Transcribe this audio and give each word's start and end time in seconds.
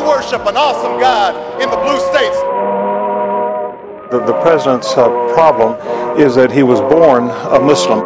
worship 0.00 0.46
an 0.46 0.56
awesome 0.56 0.98
God 1.00 1.62
in 1.62 1.70
the 1.70 1.76
blue 1.76 1.98
states. 2.10 2.36
The, 4.10 4.18
the 4.26 4.40
president's 4.42 4.90
uh, 4.96 5.08
problem 5.34 5.78
is 6.18 6.34
that 6.34 6.50
he 6.50 6.62
was 6.62 6.80
born 6.80 7.28
a 7.28 7.60
Muslim. 7.60 8.00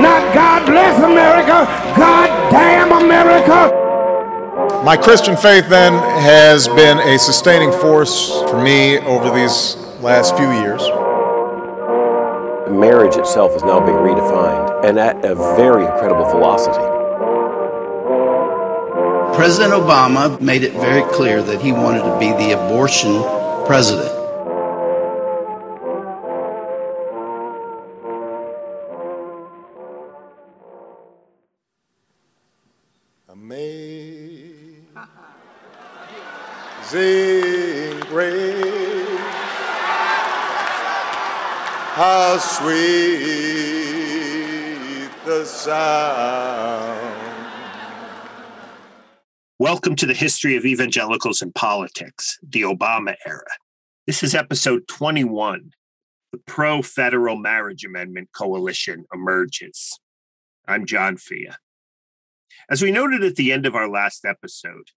Not 0.00 0.34
God 0.34 0.66
bless 0.66 0.98
America, 1.02 1.66
God 1.96 2.50
damn 2.50 2.92
America. 3.04 3.80
My 4.84 4.96
Christian 4.96 5.36
faith 5.36 5.68
then 5.68 5.92
has 6.22 6.68
been 6.68 6.98
a 6.98 7.18
sustaining 7.18 7.72
force 7.72 8.42
for 8.50 8.62
me 8.62 8.98
over 9.00 9.30
these 9.30 9.76
last 10.00 10.36
few 10.36 10.50
years. 10.50 10.82
Marriage 12.70 13.16
itself 13.16 13.54
is 13.54 13.62
now 13.62 13.80
being 13.80 13.98
redefined 13.98 14.84
and 14.84 14.98
at 14.98 15.24
a 15.24 15.34
very 15.56 15.84
incredible 15.84 16.24
velocity. 16.30 16.93
President 19.36 19.72
Obama 19.74 20.40
made 20.40 20.62
it 20.62 20.72
very 20.72 21.02
clear 21.12 21.42
that 21.42 21.60
he 21.60 21.72
wanted 21.72 22.02
to 22.02 22.18
be 22.20 22.30
the 22.32 22.52
abortion 22.52 23.20
president. 23.66 24.12
Amazing 33.28 34.86
grace, 38.08 39.18
how 41.94 42.38
sweet 42.38 42.84
the 45.24 45.44
sound. 45.44 47.13
Welcome 49.64 49.96
to 49.96 50.06
the 50.06 50.12
history 50.12 50.56
of 50.56 50.66
evangelicals 50.66 51.40
and 51.40 51.54
politics, 51.54 52.38
the 52.46 52.60
Obama 52.60 53.14
era. 53.24 53.46
This 54.06 54.22
is 54.22 54.34
episode 54.34 54.86
21. 54.88 55.70
The 56.32 56.38
pro 56.46 56.82
federal 56.82 57.36
marriage 57.36 57.82
amendment 57.82 58.28
coalition 58.36 59.06
emerges. 59.10 59.98
I'm 60.68 60.84
John 60.84 61.16
Fea. 61.16 61.48
As 62.68 62.82
we 62.82 62.92
noted 62.92 63.24
at 63.24 63.36
the 63.36 63.52
end 63.52 63.64
of 63.64 63.74
our 63.74 63.88
last 63.88 64.26
episode, 64.26 64.90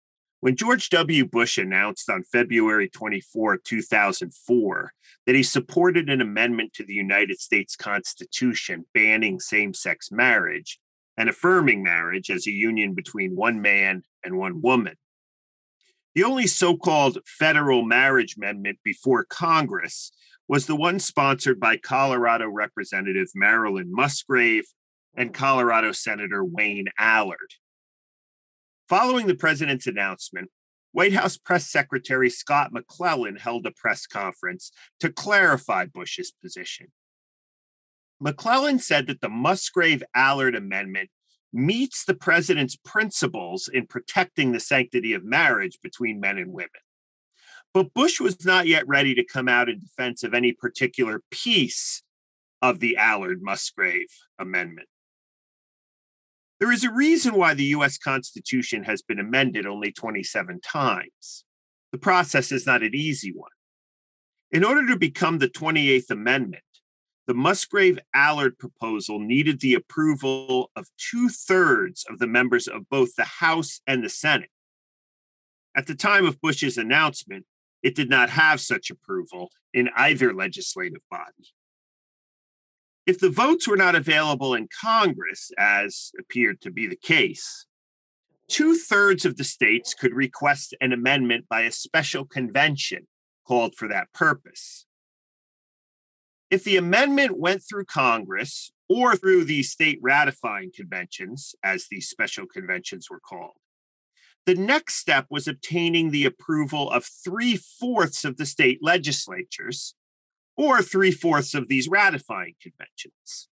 when 0.41 0.57
George 0.57 0.89
W. 0.89 1.27
Bush 1.27 1.59
announced 1.59 2.09
on 2.09 2.23
February 2.23 2.89
24, 2.89 3.59
2004, 3.59 4.92
that 5.27 5.35
he 5.35 5.42
supported 5.42 6.09
an 6.09 6.23
amendment 6.23 6.73
to 6.73 6.87
the 6.87 6.95
United 6.95 7.39
States 7.39 7.77
Constitution 7.77 8.87
banning 8.95 9.41
same 9.41 9.75
sex 9.75 10.11
marriage 10.11 10.81
and 11.17 11.29
affirming 11.29 11.83
marriage 11.83 12.31
as 12.31 12.47
a 12.47 12.53
union 12.53 12.95
between 12.95 13.37
one 13.37 13.61
man 13.62 14.03
and 14.25 14.37
one 14.37 14.61
woman, 14.61 14.97
the 16.15 16.25
only 16.25 16.47
so 16.47 16.77
called 16.77 17.19
federal 17.27 17.84
marriage 17.84 18.37
amendment 18.37 18.79
before 18.84 19.25
Congress 19.25 20.12
was 20.47 20.67
the 20.67 20.77
one 20.77 20.98
sponsored 20.98 21.59
by 21.59 21.77
Colorado 21.77 22.48
Representative 22.48 23.29
Marilyn 23.35 23.91
Musgrave 23.91 24.67
and 25.17 25.33
Colorado 25.33 25.92
Senator 25.92 26.45
Wayne 26.45 26.89
Allard. 26.98 27.55
Following 28.89 29.27
the 29.27 29.35
president's 29.35 29.87
announcement, 29.87 30.51
White 30.92 31.15
House 31.15 31.37
Press 31.37 31.69
Secretary 31.69 32.31
Scott 32.31 32.73
McClellan 32.73 33.37
held 33.37 33.67
a 33.67 33.73
press 33.73 34.07
conference 34.07 34.70
to 35.01 35.11
clarify 35.11 35.87
Bush's 35.87 36.31
position. 36.31 36.89
McClellan 38.25 38.78
said 38.78 39.06
that 39.06 39.20
the 39.20 39.28
Musgrave 39.28 40.03
Allard 40.14 40.56
Amendment 40.56 41.11
meets 41.53 42.06
the 42.06 42.14
president's 42.14 42.75
principles 42.75 43.69
in 43.69 43.86
protecting 43.86 44.50
the 44.53 44.61
sanctity 44.61 45.12
of 45.12 45.22
marriage 45.22 45.78
between 45.83 46.20
men 46.20 46.39
and 46.39 46.50
women. 46.50 46.70
But 47.75 47.92
Bush 47.92 48.20
was 48.20 48.42
not 48.42 48.67
yet 48.67 48.89
ready 48.89 49.14
to 49.14 49.27
come 49.27 49.47
out 49.47 49.69
in 49.69 49.78
defense 49.78 50.22
of 50.22 50.33
any 50.33 50.52
particular 50.52 51.20
piece 51.30 52.02
of 52.63 52.80
the 52.80 52.96
Allard 52.96 53.42
Musgrave 53.42 54.08
Amendment. 54.39 54.89
There 56.61 56.73
is 56.73 56.83
a 56.83 56.90
reason 56.90 57.34
why 57.34 57.52
the 57.52 57.74
US 57.77 57.98
Constitution 57.98 58.84
has 58.84 59.02
been 59.02 59.20
amended 59.20 59.67
only 59.67 59.92
27 59.92 60.63
times. 60.63 61.45
The 61.92 61.98
process 61.98 62.52
is 62.52 62.67
not 62.67 62.83
an 62.83 62.95
easy 62.95 63.34
one. 63.34 63.51
In 64.51 64.64
order 64.64 64.86
to 64.86 64.96
become 64.96 65.40
the 65.40 65.48
28th 65.48 66.08
Amendment, 66.08 66.63
the 67.27 67.35
Musgrave 67.35 67.98
Allard 68.14 68.58
proposal 68.58 69.18
needed 69.18 69.61
the 69.61 69.74
approval 69.74 70.70
of 70.77 70.89
two 70.98 71.29
thirds 71.29 72.05
of 72.08 72.18
the 72.18 72.27
members 72.27 72.68
of 72.68 72.89
both 72.90 73.14
the 73.17 73.24
House 73.24 73.80
and 73.86 74.05
the 74.05 74.11
Senate. 74.11 74.51
At 75.74 75.86
the 75.86 75.95
time 75.95 76.27
of 76.27 76.40
Bush's 76.40 76.77
announcement, 76.77 77.46
it 77.83 77.95
did 77.95 78.11
not 78.11 78.30
have 78.30 78.61
such 78.61 78.90
approval 78.90 79.51
in 79.73 79.90
either 79.96 80.33
legislative 80.34 81.02
body. 81.11 81.52
If 83.07 83.20
the 83.20 83.30
votes 83.30 83.68
were 83.68 83.77
not 83.77 83.95
available 83.95 84.55
in 84.55 84.68
Congress, 84.80 85.51
as 85.58 86.13
appeared 86.18 86.61
to 86.63 86.70
be 86.70 86.86
the 86.86 86.96
case, 86.96 87.67
two 88.48 88.77
thirds 88.77 89.24
of 89.24 89.36
the 89.36 89.45
states 89.45 89.92
could 89.92 90.14
request 90.14 90.74
an 90.80 90.92
amendment 90.92 91.46
by 91.48 91.63
a 91.63 91.73
special 91.73 92.24
convention 92.24 93.07
called 93.46 93.74
for 93.74 93.89
that 93.89 94.13
purpose. 94.14 94.86
If 96.55 96.63
the 96.63 96.77
amendment 96.77 97.37
went 97.37 97.65
through 97.69 97.87
Congress 97.87 98.70
or 98.89 99.17
through 99.17 99.47
the 99.47 99.65
state 99.65 99.98
ratifying 100.01 100.70
conventions, 100.73 101.57
as 101.65 101.89
these 101.91 102.09
special 102.09 102.47
conventions 102.47 103.11
were 103.11 103.19
called, 103.19 103.57
the 104.47 104.55
next 104.55 104.95
step 104.95 105.27
was 105.31 105.48
obtaining 105.48 106.13
the 106.13 106.25
approval 106.25 106.93
of 106.93 107.05
three 107.05 107.57
fourths 107.57 108.25
of 108.25 108.37
the 108.37 108.47
state 108.47 108.79
legislatures 108.83 109.97
or 110.57 110.81
three 110.81 111.11
fourths 111.11 111.55
of 111.55 111.67
these 111.67 111.89
ratifying 111.89 112.55
conventions. 112.63 113.48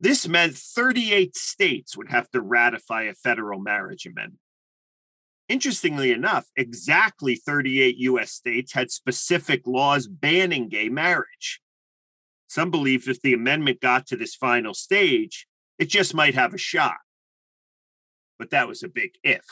This 0.00 0.26
meant 0.26 0.56
38 0.56 1.36
states 1.36 1.98
would 1.98 2.08
have 2.08 2.30
to 2.30 2.40
ratify 2.40 3.02
a 3.02 3.12
federal 3.12 3.60
marriage 3.60 4.06
amendment. 4.06 4.40
Interestingly 5.48 6.12
enough, 6.12 6.46
exactly 6.56 7.34
38 7.34 7.96
US 7.98 8.32
states 8.32 8.72
had 8.74 8.90
specific 8.90 9.66
laws 9.66 10.06
banning 10.06 10.68
gay 10.68 10.88
marriage. 10.88 11.60
Some 12.48 12.70
believed 12.70 13.08
if 13.08 13.20
the 13.22 13.32
amendment 13.32 13.80
got 13.80 14.06
to 14.08 14.16
this 14.16 14.34
final 14.34 14.74
stage, 14.74 15.46
it 15.78 15.88
just 15.88 16.14
might 16.14 16.34
have 16.34 16.52
a 16.52 16.58
shot. 16.58 16.98
But 18.38 18.50
that 18.50 18.68
was 18.68 18.82
a 18.82 18.88
big 18.88 19.12
if. 19.22 19.44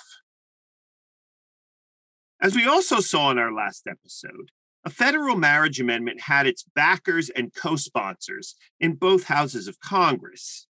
As 2.40 2.54
we 2.54 2.66
also 2.66 3.00
saw 3.00 3.30
in 3.30 3.38
our 3.38 3.52
last 3.52 3.86
episode, 3.88 4.50
a 4.84 4.90
federal 4.90 5.36
marriage 5.36 5.80
amendment 5.80 6.22
had 6.22 6.46
its 6.46 6.64
backers 6.74 7.30
and 7.30 7.54
co 7.54 7.76
sponsors 7.76 8.54
in 8.78 8.94
both 8.94 9.24
houses 9.24 9.66
of 9.66 9.80
Congress. 9.80 10.66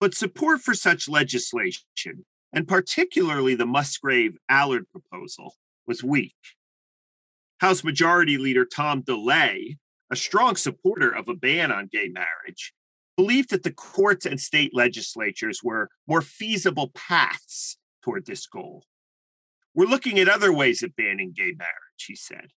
But 0.00 0.14
support 0.14 0.60
for 0.60 0.74
such 0.74 1.08
legislation, 1.08 2.26
and 2.52 2.68
particularly 2.68 3.54
the 3.54 3.66
Musgrave 3.66 4.36
Allard 4.48 4.86
proposal, 4.90 5.54
was 5.86 6.02
weak. 6.02 6.34
House 7.58 7.82
Majority 7.84 8.38
Leader 8.38 8.64
Tom 8.64 9.02
DeLay, 9.02 9.76
a 10.10 10.16
strong 10.16 10.56
supporter 10.56 11.10
of 11.10 11.28
a 11.28 11.34
ban 11.34 11.72
on 11.72 11.88
gay 11.90 12.08
marriage, 12.08 12.72
believed 13.16 13.50
that 13.50 13.62
the 13.62 13.72
courts 13.72 14.26
and 14.26 14.40
state 14.40 14.72
legislatures 14.74 15.60
were 15.62 15.88
more 16.06 16.22
feasible 16.22 16.90
paths 16.94 17.76
toward 18.02 18.26
this 18.26 18.46
goal. 18.46 18.84
We're 19.74 19.86
looking 19.86 20.18
at 20.18 20.28
other 20.28 20.52
ways 20.52 20.82
of 20.82 20.96
banning 20.96 21.32
gay 21.34 21.52
marriage, 21.56 22.04
he 22.06 22.14
said 22.14 22.48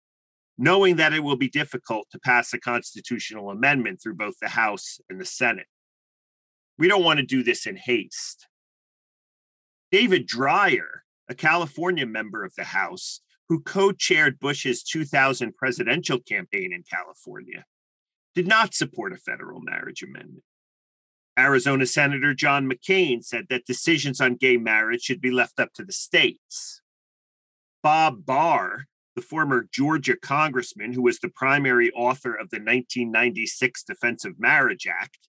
knowing 0.58 0.96
that 0.96 1.14
it 1.14 1.22
will 1.24 1.36
be 1.36 1.50
difficult 1.50 2.08
to 2.12 2.20
pass 2.20 2.54
a 2.54 2.60
constitutional 2.60 3.50
amendment 3.50 4.02
through 4.02 4.16
both 4.16 4.36
the 4.42 4.50
House 4.50 5.00
and 5.10 5.20
the 5.20 5.26
Senate. 5.26 5.68
We 6.78 6.88
don't 6.88 7.04
want 7.04 7.20
to 7.20 7.26
do 7.26 7.44
this 7.44 7.66
in 7.66 7.78
haste. 7.78 8.48
David 9.92 10.28
Dreier, 10.28 11.02
a 11.28 11.36
California 11.36 12.06
member 12.06 12.44
of 12.44 12.54
the 12.56 12.66
House 12.66 13.22
who 13.50 13.62
co 13.62 13.92
chaired 13.92 14.40
Bush's 14.40 14.84
2000 14.84 15.56
presidential 15.56 16.20
campaign 16.20 16.74
in 16.74 16.84
California, 16.84 17.66
did 18.34 18.48
not 18.48 18.74
support 18.74 19.14
a 19.14 19.18
federal 19.18 19.62
marriage 19.62 20.04
amendment. 20.04 20.44
Arizona 21.38 21.86
Senator 21.86 22.34
John 22.34 22.70
McCain 22.70 23.24
said 23.24 23.48
that 23.50 23.66
decisions 23.66 24.22
on 24.22 24.36
gay 24.36 24.58
marriage 24.58 25.02
should 25.02 25.22
be 25.22 25.32
left 25.32 25.60
up 25.60 25.74
to 25.74 25.84
the 25.84 25.94
states. 25.94 26.82
Bob 27.84 28.26
Barr, 28.26 28.86
the 29.16 29.22
former 29.22 29.68
Georgia 29.72 30.16
congressman 30.16 30.94
who 30.94 31.02
was 31.02 31.20
the 31.20 31.30
primary 31.30 31.92
author 31.92 32.34
of 32.34 32.50
the 32.50 32.58
1996 32.58 33.84
Defense 33.84 34.26
of 34.26 34.40
Marriage 34.40 34.88
Act, 34.88 35.28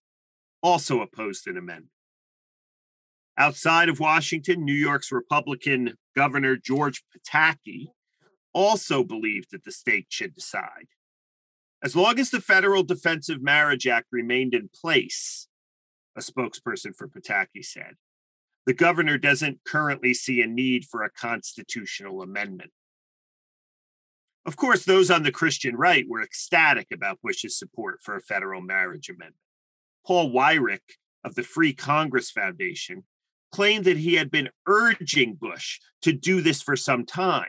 also 0.63 1.01
opposed 1.01 1.47
an 1.47 1.57
amendment. 1.57 1.91
Outside 3.39 3.89
of 3.89 4.01
Washington, 4.01 4.65
New 4.65 4.73
York's 4.73 5.13
Republican 5.13 5.95
Governor 6.15 6.57
George 6.57 7.03
Pataki 7.15 7.89
also 8.55 9.05
believed 9.05 9.49
that 9.53 9.65
the 9.65 9.73
state 9.73 10.07
should 10.09 10.35
decide. 10.35 10.89
As 11.83 11.95
long 11.95 12.19
as 12.19 12.31
the 12.31 12.41
Federal 12.41 12.83
Defense 12.83 13.29
of 13.29 13.43
Marriage 13.43 13.87
Act 13.87 14.07
remained 14.11 14.55
in 14.55 14.71
place, 14.75 15.49
a 16.17 16.21
spokesperson 16.21 16.97
for 16.97 17.09
Pataki 17.09 17.63
said, 17.63 17.97
the 18.65 18.73
governor 18.73 19.19
doesn't 19.19 19.61
currently 19.65 20.15
see 20.15 20.41
a 20.41 20.47
need 20.47 20.87
for 20.87 21.03
a 21.03 21.11
constitutional 21.11 22.23
amendment. 22.23 22.71
Of 24.47 24.57
course, 24.57 24.85
those 24.85 25.11
on 25.11 25.25
the 25.25 25.33
Christian 25.33 25.77
right 25.77 26.07
were 26.09 26.23
ecstatic 26.23 26.87
about 26.93 27.21
Bush's 27.23 27.59
support 27.59 28.01
for 28.03 28.17
a 28.17 28.23
federal 28.23 28.63
marriage 28.63 29.09
amendment. 29.11 29.37
Paul 30.07 30.31
Weyrich 30.31 30.97
of 31.23 31.35
the 31.35 31.43
Free 31.43 31.75
Congress 31.75 32.31
Foundation 32.31 33.05
claimed 33.57 33.87
that 33.87 33.97
he 33.97 34.17
had 34.17 34.31
been 34.31 34.51
urging 34.67 35.35
Bush 35.35 35.81
to 36.03 36.13
do 36.13 36.43
this 36.43 36.61
for 36.61 36.77
some 36.77 37.07
time 37.07 37.49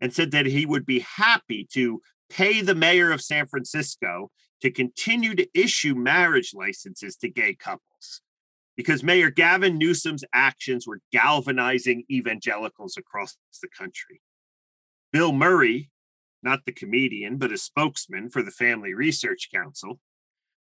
and 0.00 0.10
said 0.10 0.30
that 0.30 0.46
he 0.46 0.64
would 0.64 0.86
be 0.86 1.00
happy 1.00 1.68
to 1.74 2.00
pay 2.30 2.62
the 2.62 2.74
mayor 2.74 3.12
of 3.12 3.20
San 3.20 3.46
Francisco 3.46 4.30
to 4.62 4.70
continue 4.70 5.34
to 5.34 5.46
issue 5.52 5.94
marriage 5.94 6.52
licenses 6.54 7.16
to 7.16 7.28
gay 7.28 7.54
couples 7.54 8.22
because 8.78 9.02
Mayor 9.02 9.28
Gavin 9.28 9.76
Newsom's 9.76 10.24
actions 10.32 10.86
were 10.86 11.02
galvanizing 11.12 12.04
evangelicals 12.10 12.96
across 12.96 13.36
the 13.60 13.68
country. 13.68 14.22
Bill 15.12 15.32
Murray, 15.32 15.90
not 16.42 16.60
the 16.64 16.72
comedian, 16.72 17.36
but 17.36 17.52
a 17.52 17.58
spokesman 17.58 18.30
for 18.30 18.42
the 18.42 18.50
Family 18.50 18.94
Research 18.94 19.50
Council, 19.52 20.00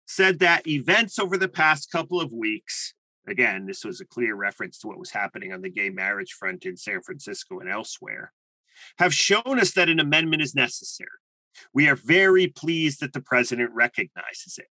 said 0.05 0.39
that 0.39 0.67
events 0.67 1.17
over 1.17 1.37
the 1.37 1.47
past 1.47 1.89
couple 1.89 2.19
of 2.19 2.33
weeks, 2.33 2.93
again, 3.27 3.65
this 3.65 3.83
was 3.83 4.01
a 4.01 4.05
clear 4.05 4.35
reference 4.35 4.77
to 4.79 4.87
what 4.87 4.99
was 4.99 5.11
happening 5.11 5.51
on 5.51 5.61
the 5.61 5.69
gay 5.69 5.89
marriage 5.89 6.33
front 6.33 6.65
in 6.65 6.77
San 6.77 7.01
Francisco 7.01 7.59
and 7.59 7.69
elsewhere, 7.69 8.31
have 8.97 9.13
shown 9.13 9.59
us 9.59 9.71
that 9.73 9.89
an 9.89 9.99
amendment 9.99 10.41
is 10.41 10.55
necessary. 10.55 11.09
We 11.73 11.87
are 11.87 11.95
very 11.95 12.47
pleased 12.47 12.99
that 12.99 13.13
the 13.13 13.21
president 13.21 13.71
recognizes 13.73 14.57
it. 14.57 14.67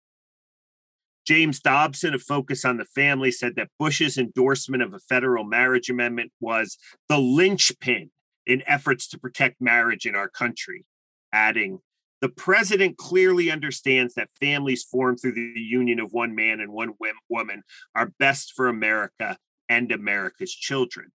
James 1.25 1.61
Dobson 1.61 2.13
of 2.13 2.21
Focus 2.21 2.65
on 2.65 2.77
the 2.77 2.85
Family 2.85 3.31
said 3.31 3.55
that 3.55 3.69
Bush's 3.79 4.17
endorsement 4.17 4.83
of 4.83 4.93
a 4.93 4.99
federal 4.99 5.45
marriage 5.45 5.89
amendment 5.89 6.33
was 6.41 6.77
the 7.07 7.17
linchpin 7.17 8.11
in 8.45 8.61
efforts 8.67 9.07
to 9.07 9.19
protect 9.19 9.61
marriage 9.61 10.05
in 10.05 10.15
our 10.15 10.27
country, 10.27 10.85
adding, 11.31 11.79
the 12.23 12.29
president 12.29 12.95
clearly 12.95 13.51
understands 13.51 14.13
that 14.13 14.29
families 14.39 14.81
formed 14.81 15.19
through 15.19 15.33
the 15.33 15.59
union 15.59 15.99
of 15.99 16.13
one 16.13 16.33
man 16.33 16.61
and 16.61 16.71
one 16.71 16.93
woman 17.29 17.63
are 17.95 18.13
best 18.17 18.53
for 18.55 18.69
America 18.69 19.35
and 19.67 19.91
America's 19.91 20.55
children. 20.55 21.11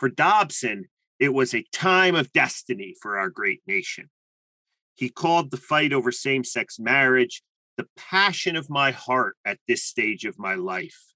For 0.00 0.08
Dobson, 0.08 0.86
it 1.20 1.32
was 1.32 1.54
a 1.54 1.64
time 1.72 2.16
of 2.16 2.32
destiny 2.32 2.96
for 3.00 3.20
our 3.20 3.30
great 3.30 3.60
nation. 3.68 4.10
He 4.96 5.10
called 5.10 5.52
the 5.52 5.56
fight 5.56 5.92
over 5.92 6.10
same 6.10 6.42
sex 6.42 6.80
marriage 6.80 7.44
the 7.76 7.86
passion 7.96 8.56
of 8.56 8.68
my 8.68 8.90
heart 8.90 9.36
at 9.44 9.58
this 9.68 9.84
stage 9.84 10.24
of 10.24 10.40
my 10.40 10.56
life, 10.56 11.14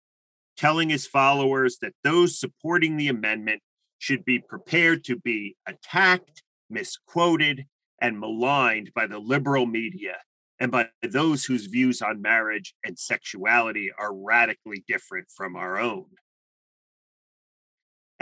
telling 0.56 0.88
his 0.88 1.04
followers 1.04 1.78
that 1.82 1.94
those 2.04 2.38
supporting 2.38 2.96
the 2.96 3.08
amendment 3.08 3.60
should 3.98 4.24
be 4.24 4.38
prepared 4.38 5.02
to 5.06 5.16
be 5.16 5.56
attacked, 5.66 6.44
misquoted, 6.70 7.66
and 8.00 8.18
maligned 8.18 8.90
by 8.94 9.06
the 9.06 9.18
liberal 9.18 9.66
media 9.66 10.16
and 10.60 10.70
by 10.70 10.88
those 11.02 11.44
whose 11.44 11.66
views 11.66 12.00
on 12.00 12.22
marriage 12.22 12.74
and 12.84 12.98
sexuality 12.98 13.90
are 13.98 14.14
radically 14.14 14.84
different 14.86 15.26
from 15.34 15.56
our 15.56 15.78
own. 15.78 16.06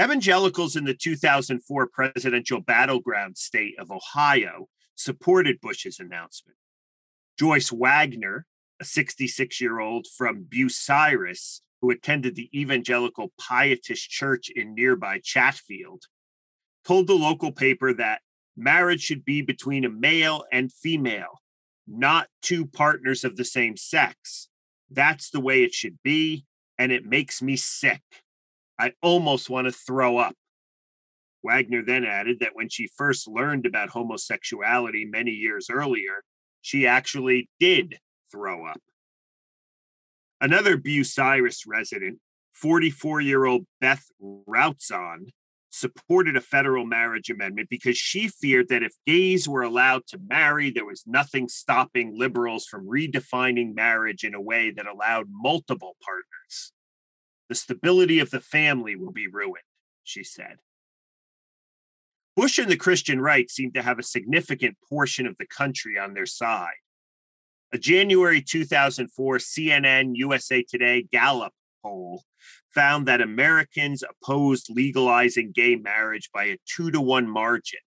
Evangelicals 0.00 0.74
in 0.74 0.84
the 0.84 0.94
2004 0.94 1.88
presidential 1.88 2.60
battleground 2.60 3.36
state 3.36 3.74
of 3.78 3.90
Ohio 3.90 4.68
supported 4.94 5.60
Bush's 5.60 6.00
announcement. 6.00 6.56
Joyce 7.38 7.70
Wagner, 7.70 8.46
a 8.80 8.84
66 8.84 9.60
year 9.60 9.80
old 9.80 10.06
from 10.16 10.44
Bucyrus 10.44 11.60
who 11.80 11.90
attended 11.90 12.34
the 12.34 12.48
evangelical 12.58 13.32
pietist 13.38 14.08
church 14.08 14.50
in 14.50 14.74
nearby 14.74 15.20
Chatfield, 15.22 16.04
told 16.84 17.06
the 17.06 17.14
local 17.14 17.52
paper 17.52 17.92
that 17.92 18.22
marriage 18.56 19.02
should 19.02 19.24
be 19.24 19.42
between 19.42 19.84
a 19.84 19.90
male 19.90 20.44
and 20.52 20.72
female, 20.72 21.40
not 21.86 22.28
two 22.42 22.66
partners 22.66 23.24
of 23.24 23.36
the 23.36 23.44
same 23.44 23.76
sex. 23.76 24.48
That's 24.90 25.30
the 25.30 25.40
way 25.40 25.62
it 25.64 25.72
should 25.72 25.98
be, 26.02 26.44
and 26.78 26.92
it 26.92 27.04
makes 27.04 27.40
me 27.42 27.56
sick. 27.56 28.02
I 28.78 28.92
almost 29.02 29.48
want 29.48 29.66
to 29.66 29.72
throw 29.72 30.18
up. 30.18 30.34
Wagner 31.42 31.82
then 31.84 32.04
added 32.04 32.38
that 32.40 32.54
when 32.54 32.68
she 32.68 32.88
first 32.96 33.26
learned 33.26 33.66
about 33.66 33.90
homosexuality 33.90 35.04
many 35.04 35.32
years 35.32 35.68
earlier, 35.70 36.22
she 36.60 36.86
actually 36.86 37.48
did 37.58 37.98
throw 38.30 38.66
up. 38.66 38.80
Another 40.40 40.76
Bucyrus 40.76 41.62
resident, 41.66 42.18
44 42.52 43.20
year 43.20 43.44
old 43.44 43.66
Beth 43.80 44.04
Routzon, 44.20 45.30
supported 45.72 46.36
a 46.36 46.40
federal 46.40 46.84
marriage 46.84 47.30
amendment 47.30 47.68
because 47.70 47.96
she 47.96 48.28
feared 48.28 48.68
that 48.68 48.82
if 48.82 48.92
gays 49.06 49.48
were 49.48 49.62
allowed 49.62 50.06
to 50.06 50.20
marry, 50.28 50.70
there 50.70 50.84
was 50.84 51.04
nothing 51.06 51.48
stopping 51.48 52.16
liberals 52.16 52.66
from 52.66 52.86
redefining 52.86 53.74
marriage 53.74 54.22
in 54.22 54.34
a 54.34 54.40
way 54.40 54.70
that 54.70 54.86
allowed 54.86 55.26
multiple 55.30 55.96
partners. 56.04 56.72
The 57.48 57.54
stability 57.54 58.18
of 58.18 58.30
the 58.30 58.40
family 58.40 58.96
will 58.96 59.12
be 59.12 59.26
ruined, 59.26 59.64
she 60.04 60.22
said. 60.22 60.58
Bush 62.36 62.58
and 62.58 62.70
the 62.70 62.76
Christian 62.76 63.20
right 63.20 63.50
seem 63.50 63.72
to 63.72 63.82
have 63.82 63.98
a 63.98 64.02
significant 64.02 64.76
portion 64.88 65.26
of 65.26 65.36
the 65.38 65.46
country 65.46 65.98
on 65.98 66.12
their 66.12 66.26
side. 66.26 66.80
A 67.72 67.78
January 67.78 68.42
2004 68.42 69.38
CNN 69.38 70.12
USA 70.16 70.62
Today 70.62 71.06
Gallup 71.10 71.52
poll 71.82 72.24
found 72.74 73.06
that 73.06 73.20
Americans 73.20 74.02
opposed 74.02 74.68
legalizing 74.70 75.52
gay 75.52 75.76
marriage 75.76 76.30
by 76.32 76.44
a 76.44 76.58
two 76.66 76.90
to 76.90 77.00
one 77.00 77.28
margin 77.28 77.80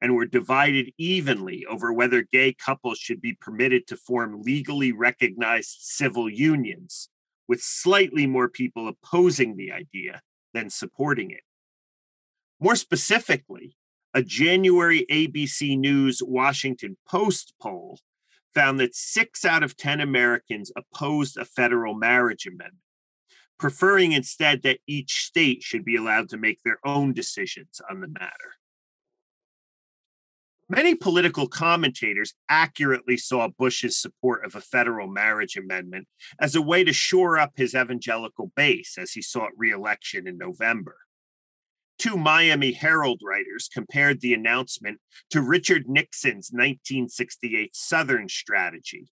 and 0.00 0.14
were 0.14 0.26
divided 0.26 0.92
evenly 0.96 1.66
over 1.66 1.92
whether 1.92 2.22
gay 2.22 2.52
couples 2.52 2.98
should 2.98 3.20
be 3.20 3.32
permitted 3.32 3.86
to 3.86 3.96
form 3.96 4.42
legally 4.42 4.92
recognized 4.92 5.78
civil 5.80 6.30
unions, 6.30 7.08
with 7.48 7.60
slightly 7.60 8.26
more 8.26 8.48
people 8.48 8.88
opposing 8.88 9.56
the 9.56 9.72
idea 9.72 10.20
than 10.54 10.70
supporting 10.70 11.30
it. 11.30 11.42
More 12.60 12.76
specifically, 12.76 13.76
a 14.14 14.22
January 14.22 15.04
ABC 15.10 15.78
News 15.78 16.22
Washington 16.24 16.96
Post 17.08 17.54
poll 17.60 17.98
found 18.54 18.80
that 18.80 18.94
six 18.94 19.44
out 19.44 19.62
of 19.62 19.76
10 19.76 20.00
Americans 20.00 20.72
opposed 20.76 21.36
a 21.36 21.44
federal 21.44 21.94
marriage 21.94 22.46
amendment, 22.46 22.76
preferring 23.58 24.12
instead 24.12 24.62
that 24.62 24.78
each 24.86 25.24
state 25.24 25.62
should 25.62 25.84
be 25.84 25.96
allowed 25.96 26.28
to 26.30 26.36
make 26.36 26.62
their 26.62 26.78
own 26.84 27.12
decisions 27.12 27.80
on 27.90 28.00
the 28.00 28.08
matter. 28.08 28.54
Many 30.70 30.94
political 30.94 31.48
commentators 31.48 32.34
accurately 32.50 33.16
saw 33.16 33.48
Bush's 33.48 33.96
support 33.96 34.44
of 34.44 34.54
a 34.54 34.60
federal 34.60 35.08
marriage 35.08 35.56
amendment 35.56 36.08
as 36.38 36.54
a 36.54 36.60
way 36.60 36.84
to 36.84 36.92
shore 36.92 37.38
up 37.38 37.52
his 37.56 37.74
evangelical 37.74 38.52
base 38.54 38.96
as 38.98 39.12
he 39.12 39.22
sought 39.22 39.52
reelection 39.56 40.28
in 40.28 40.36
November. 40.36 40.96
Two 41.98 42.18
Miami 42.18 42.72
Herald 42.72 43.20
writers 43.24 43.68
compared 43.72 44.20
the 44.20 44.34
announcement 44.34 45.00
to 45.30 45.40
Richard 45.40 45.88
Nixon's 45.88 46.50
1968 46.52 47.74
Southern 47.74 48.28
strategy, 48.28 49.08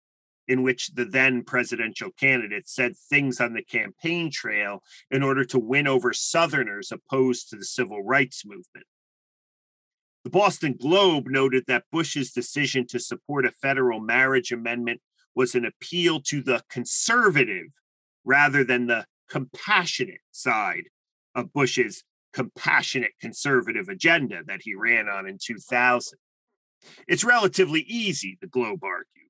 in 0.48 0.64
which 0.64 0.94
the 0.94 1.06
then 1.06 1.44
presidential 1.44 2.12
candidate 2.12 2.68
said 2.70 2.96
things 2.98 3.40
on 3.40 3.54
the 3.54 3.64
campaign 3.64 4.30
trail 4.32 4.84
in 5.10 5.24
order 5.24 5.44
to 5.46 5.60
win 5.60 5.88
over 5.88 6.14
Southerners 6.14 6.92
opposed 6.92 7.50
to 7.50 7.56
the 7.56 7.66
civil 7.66 8.04
rights 8.04 8.46
movement. 8.46 8.86
The 10.24 10.30
Boston 10.30 10.76
Globe 10.80 11.28
noted 11.28 11.66
that 11.68 11.86
Bush's 11.92 12.32
decision 12.32 12.88
to 12.88 13.00
support 13.00 13.46
a 13.46 13.52
federal 13.52 14.00
marriage 14.00 14.52
amendment 14.52 15.02
was 15.36 15.54
an 15.54 15.66
appeal 15.66 16.20
to 16.22 16.42
the 16.42 16.64
conservative 16.70 17.68
rather 18.24 18.64
than 18.64 18.88
the 18.88 19.06
compassionate 19.30 20.22
side 20.32 20.86
of 21.36 21.54
Bush's 21.54 22.04
compassionate 22.34 23.14
conservative 23.22 23.88
agenda 23.88 24.42
that 24.48 24.62
he 24.64 24.76
ran 24.76 25.08
on 25.08 25.28
in 25.28 25.38
2000. 25.42 26.18
It's 27.08 27.24
relatively 27.24 27.82
easy, 27.82 28.38
the 28.42 28.48
Globe 28.48 28.84
argued, 28.84 29.25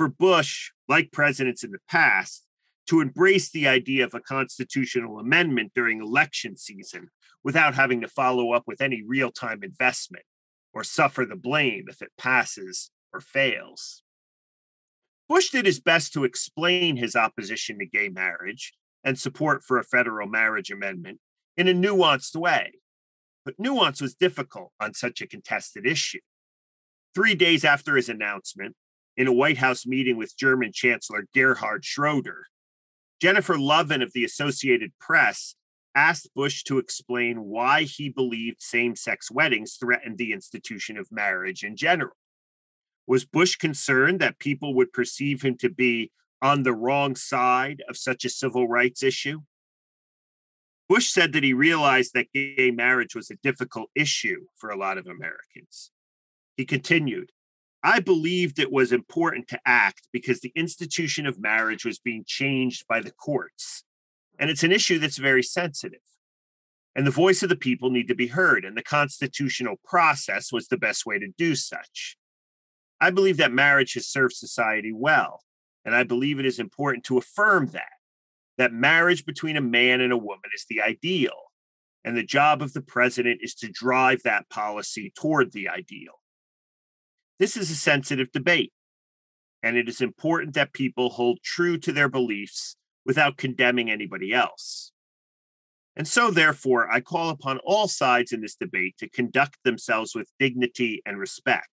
for 0.00 0.08
Bush, 0.08 0.70
like 0.88 1.12
presidents 1.12 1.62
in 1.62 1.72
the 1.72 1.78
past, 1.86 2.46
to 2.88 3.02
embrace 3.02 3.50
the 3.50 3.68
idea 3.68 4.02
of 4.02 4.14
a 4.14 4.20
constitutional 4.20 5.18
amendment 5.18 5.72
during 5.74 6.00
election 6.00 6.56
season 6.56 7.10
without 7.44 7.74
having 7.74 8.00
to 8.00 8.08
follow 8.08 8.54
up 8.54 8.62
with 8.66 8.80
any 8.80 9.02
real 9.06 9.30
time 9.30 9.62
investment 9.62 10.24
or 10.72 10.82
suffer 10.84 11.26
the 11.26 11.36
blame 11.36 11.84
if 11.86 12.00
it 12.00 12.08
passes 12.16 12.90
or 13.12 13.20
fails. 13.20 14.02
Bush 15.28 15.50
did 15.50 15.66
his 15.66 15.80
best 15.80 16.14
to 16.14 16.24
explain 16.24 16.96
his 16.96 17.14
opposition 17.14 17.78
to 17.78 17.84
gay 17.84 18.08
marriage 18.08 18.72
and 19.04 19.18
support 19.18 19.62
for 19.62 19.78
a 19.78 19.84
federal 19.84 20.26
marriage 20.26 20.70
amendment 20.70 21.20
in 21.58 21.68
a 21.68 21.74
nuanced 21.74 22.34
way. 22.34 22.72
But 23.44 23.56
nuance 23.58 24.00
was 24.00 24.14
difficult 24.14 24.72
on 24.80 24.94
such 24.94 25.20
a 25.20 25.26
contested 25.26 25.86
issue. 25.86 26.20
Three 27.14 27.34
days 27.34 27.66
after 27.66 27.96
his 27.96 28.08
announcement, 28.08 28.76
in 29.16 29.26
a 29.26 29.32
White 29.32 29.58
House 29.58 29.86
meeting 29.86 30.16
with 30.16 30.36
German 30.36 30.72
Chancellor 30.72 31.26
Gerhard 31.34 31.84
Schroeder, 31.84 32.46
Jennifer 33.20 33.58
Loven 33.58 34.02
of 34.02 34.12
the 34.12 34.24
Associated 34.24 34.92
Press 34.98 35.54
asked 35.94 36.30
Bush 36.34 36.62
to 36.64 36.78
explain 36.78 37.44
why 37.44 37.82
he 37.82 38.08
believed 38.08 38.62
same 38.62 38.96
sex 38.96 39.30
weddings 39.30 39.74
threatened 39.74 40.18
the 40.18 40.32
institution 40.32 40.96
of 40.96 41.10
marriage 41.10 41.62
in 41.62 41.76
general. 41.76 42.16
Was 43.06 43.24
Bush 43.24 43.56
concerned 43.56 44.20
that 44.20 44.38
people 44.38 44.74
would 44.74 44.92
perceive 44.92 45.42
him 45.42 45.56
to 45.58 45.68
be 45.68 46.12
on 46.40 46.62
the 46.62 46.72
wrong 46.72 47.16
side 47.16 47.82
of 47.88 47.96
such 47.96 48.24
a 48.24 48.30
civil 48.30 48.68
rights 48.68 49.02
issue? 49.02 49.40
Bush 50.88 51.08
said 51.08 51.32
that 51.32 51.44
he 51.44 51.52
realized 51.52 52.14
that 52.14 52.32
gay 52.32 52.70
marriage 52.70 53.14
was 53.14 53.30
a 53.30 53.36
difficult 53.42 53.90
issue 53.94 54.46
for 54.56 54.70
a 54.70 54.76
lot 54.76 54.98
of 54.98 55.06
Americans. 55.06 55.90
He 56.56 56.64
continued, 56.64 57.30
I 57.82 58.00
believed 58.00 58.58
it 58.58 58.72
was 58.72 58.92
important 58.92 59.48
to 59.48 59.60
act 59.64 60.08
because 60.12 60.40
the 60.40 60.52
institution 60.54 61.26
of 61.26 61.40
marriage 61.40 61.84
was 61.84 61.98
being 61.98 62.24
changed 62.26 62.86
by 62.86 63.00
the 63.00 63.12
courts. 63.12 63.84
And 64.38 64.50
it's 64.50 64.62
an 64.62 64.72
issue 64.72 64.98
that's 64.98 65.18
very 65.18 65.42
sensitive. 65.42 66.00
And 66.94 67.06
the 67.06 67.10
voice 67.10 67.42
of 67.42 67.48
the 67.48 67.56
people 67.56 67.90
need 67.90 68.08
to 68.08 68.14
be 68.14 68.26
heard, 68.26 68.64
and 68.64 68.76
the 68.76 68.82
constitutional 68.82 69.76
process 69.84 70.52
was 70.52 70.68
the 70.68 70.76
best 70.76 71.06
way 71.06 71.18
to 71.18 71.28
do 71.38 71.54
such. 71.54 72.16
I 73.00 73.10
believe 73.10 73.38
that 73.38 73.52
marriage 73.52 73.94
has 73.94 74.06
served 74.06 74.34
society 74.34 74.92
well, 74.92 75.40
and 75.84 75.94
I 75.94 76.02
believe 76.02 76.38
it 76.38 76.46
is 76.46 76.58
important 76.58 77.04
to 77.04 77.18
affirm 77.18 77.68
that 77.68 77.92
that 78.60 78.74
marriage 78.74 79.24
between 79.24 79.56
a 79.56 79.62
man 79.62 80.02
and 80.02 80.12
a 80.12 80.18
woman 80.18 80.50
is 80.54 80.66
the 80.68 80.82
ideal, 80.82 81.50
and 82.04 82.14
the 82.14 82.22
job 82.22 82.60
of 82.60 82.74
the 82.74 82.82
president 82.82 83.40
is 83.42 83.54
to 83.54 83.70
drive 83.72 84.22
that 84.22 84.50
policy 84.50 85.10
toward 85.16 85.52
the 85.52 85.66
ideal. 85.66 86.19
This 87.40 87.56
is 87.56 87.70
a 87.70 87.74
sensitive 87.74 88.30
debate, 88.32 88.70
and 89.62 89.74
it 89.78 89.88
is 89.88 90.02
important 90.02 90.52
that 90.54 90.74
people 90.74 91.08
hold 91.08 91.38
true 91.42 91.78
to 91.78 91.90
their 91.90 92.10
beliefs 92.10 92.76
without 93.06 93.38
condemning 93.38 93.90
anybody 93.90 94.34
else. 94.34 94.92
And 95.96 96.06
so, 96.06 96.30
therefore, 96.30 96.92
I 96.92 97.00
call 97.00 97.30
upon 97.30 97.58
all 97.64 97.88
sides 97.88 98.32
in 98.32 98.42
this 98.42 98.56
debate 98.56 98.96
to 98.98 99.08
conduct 99.08 99.56
themselves 99.64 100.14
with 100.14 100.30
dignity 100.38 101.00
and 101.06 101.18
respect. 101.18 101.68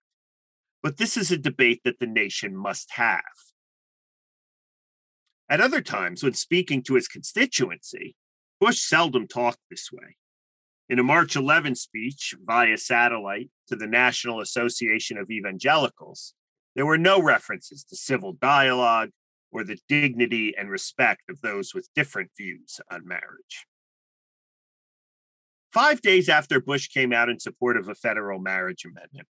But 0.82 0.96
this 0.96 1.18
is 1.18 1.32
a 1.32 1.38
debate 1.38 1.82
that 1.84 2.00
the 2.00 2.08
nation 2.08 2.56
must 2.56 2.92
have. 2.94 3.22
At 5.50 5.60
other 5.60 5.82
times, 5.82 6.24
when 6.24 6.34
speaking 6.34 6.82
to 6.84 6.96
his 6.96 7.10
constituency, 7.10 8.16
Bush 8.62 8.80
seldom 8.80 9.28
talked 9.28 9.60
this 9.70 9.92
way. 9.92 10.16
In 10.90 11.00
a 11.00 11.04
March 11.04 11.36
11 11.36 11.76
speech 11.76 12.34
via 12.46 12.78
satellite 12.78 13.50
to 13.68 13.76
the 13.76 13.88
National 13.88 14.40
Association 14.40 15.18
of 15.18 15.30
Evangelicals, 15.30 16.34
there 16.76 16.86
were 16.86 16.98
no 16.98 17.22
references 17.22 17.84
to 17.86 17.98
civil 17.98 18.34
dialogue 18.34 19.10
or 19.52 19.66
the 19.66 19.78
dignity 19.90 20.54
and 20.58 20.70
respect 20.70 21.24
of 21.30 21.42
those 21.42 21.74
with 21.74 21.90
different 21.94 22.32
views 22.38 22.80
on 22.90 23.06
marriage. 23.06 23.66
Five 25.74 26.02
days 26.02 26.30
after 26.30 26.62
Bush 26.62 26.88
came 26.88 27.12
out 27.12 27.30
in 27.30 27.40
support 27.40 27.76
of 27.76 27.90
a 27.90 27.96
federal 27.96 28.40
marriage 28.40 28.86
amendment, 28.86 29.28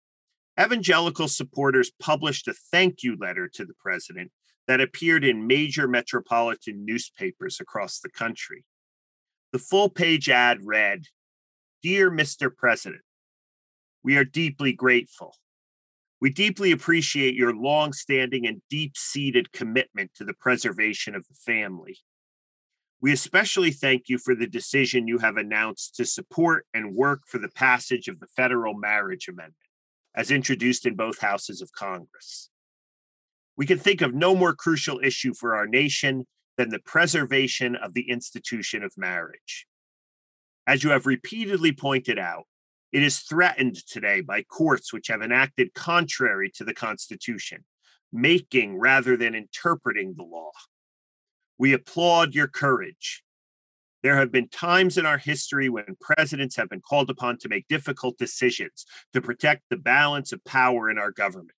evangelical 0.60 1.28
supporters 1.28 1.90
published 2.00 2.48
a 2.48 2.52
thank 2.52 3.02
you 3.02 3.16
letter 3.16 3.48
to 3.54 3.64
the 3.64 3.74
president 3.80 4.30
that 4.66 4.80
appeared 4.80 5.24
in 5.24 5.46
major 5.46 5.88
metropolitan 5.88 6.84
newspapers 6.84 7.60
across 7.60 8.00
the 8.00 8.10
country. 8.10 8.64
The 9.52 9.58
full 9.58 9.88
page 9.88 10.28
ad 10.28 10.58
read 10.64 11.04
Dear 11.86 12.10
Mr. 12.10 12.50
President, 12.52 13.02
we 14.02 14.16
are 14.16 14.24
deeply 14.24 14.72
grateful. 14.72 15.36
We 16.20 16.30
deeply 16.30 16.72
appreciate 16.72 17.36
your 17.36 17.54
long 17.54 17.92
standing 17.92 18.44
and 18.44 18.60
deep 18.68 18.96
seated 18.96 19.52
commitment 19.52 20.10
to 20.16 20.24
the 20.24 20.34
preservation 20.34 21.14
of 21.14 21.24
the 21.28 21.36
family. 21.36 21.98
We 23.00 23.12
especially 23.12 23.70
thank 23.70 24.08
you 24.08 24.18
for 24.18 24.34
the 24.34 24.48
decision 24.48 25.06
you 25.06 25.18
have 25.18 25.36
announced 25.36 25.94
to 25.94 26.04
support 26.04 26.66
and 26.74 26.96
work 26.96 27.20
for 27.28 27.38
the 27.38 27.50
passage 27.50 28.08
of 28.08 28.18
the 28.18 28.26
federal 28.34 28.74
marriage 28.74 29.28
amendment, 29.28 29.54
as 30.12 30.32
introduced 30.32 30.86
in 30.86 30.96
both 30.96 31.20
houses 31.20 31.62
of 31.62 31.70
Congress. 31.70 32.50
We 33.56 33.64
can 33.64 33.78
think 33.78 34.00
of 34.00 34.12
no 34.12 34.34
more 34.34 34.56
crucial 34.56 34.98
issue 35.04 35.34
for 35.34 35.54
our 35.54 35.68
nation 35.68 36.26
than 36.56 36.70
the 36.70 36.80
preservation 36.80 37.76
of 37.76 37.94
the 37.94 38.10
institution 38.10 38.82
of 38.82 38.92
marriage. 38.96 39.68
As 40.66 40.82
you 40.82 40.90
have 40.90 41.06
repeatedly 41.06 41.72
pointed 41.72 42.18
out, 42.18 42.44
it 42.92 43.02
is 43.02 43.20
threatened 43.20 43.76
today 43.86 44.20
by 44.20 44.42
courts 44.42 44.92
which 44.92 45.08
have 45.08 45.22
enacted 45.22 45.74
contrary 45.74 46.50
to 46.56 46.64
the 46.64 46.74
Constitution, 46.74 47.64
making 48.12 48.78
rather 48.78 49.16
than 49.16 49.34
interpreting 49.34 50.14
the 50.16 50.24
law. 50.24 50.50
We 51.58 51.72
applaud 51.72 52.34
your 52.34 52.48
courage. 52.48 53.22
There 54.02 54.16
have 54.16 54.30
been 54.30 54.48
times 54.48 54.98
in 54.98 55.06
our 55.06 55.18
history 55.18 55.68
when 55.68 55.96
presidents 56.00 56.56
have 56.56 56.68
been 56.68 56.80
called 56.80 57.10
upon 57.10 57.38
to 57.38 57.48
make 57.48 57.66
difficult 57.68 58.18
decisions 58.18 58.86
to 59.12 59.20
protect 59.20 59.62
the 59.68 59.76
balance 59.76 60.32
of 60.32 60.44
power 60.44 60.90
in 60.90 60.98
our 60.98 61.10
government. 61.10 61.52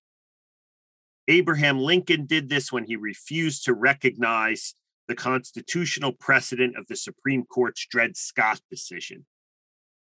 Abraham 1.27 1.79
Lincoln 1.79 2.25
did 2.25 2.49
this 2.49 2.71
when 2.71 2.85
he 2.85 2.95
refused 2.95 3.65
to 3.65 3.73
recognize 3.73 4.73
the 5.09 5.15
constitutional 5.15 6.13
precedent 6.13 6.77
of 6.77 6.85
the 6.87 6.95
Supreme 6.95 7.43
Court's 7.43 7.85
Dred 7.89 8.15
Scott 8.15 8.61
decision. 8.69 9.25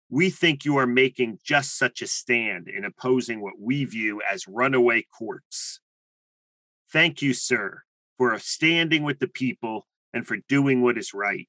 We 0.09 0.31
think 0.31 0.65
you 0.65 0.77
are 0.77 0.87
making 0.87 1.41
just 1.45 1.77
such 1.77 2.01
a 2.01 2.07
stand 2.07 2.69
in 2.69 2.85
opposing 2.85 3.43
what 3.43 3.55
we 3.61 3.85
view 3.85 4.23
as 4.31 4.47
runaway 4.47 5.05
courts. 5.19 5.81
Thank 6.93 7.21
you, 7.21 7.35
sir, 7.35 7.83
for 8.17 8.39
standing 8.39 9.03
with 9.03 9.19
the 9.19 9.27
people 9.27 9.89
and 10.13 10.25
for 10.25 10.37
doing 10.49 10.81
what 10.81 10.97
is 10.97 11.13
right. 11.13 11.49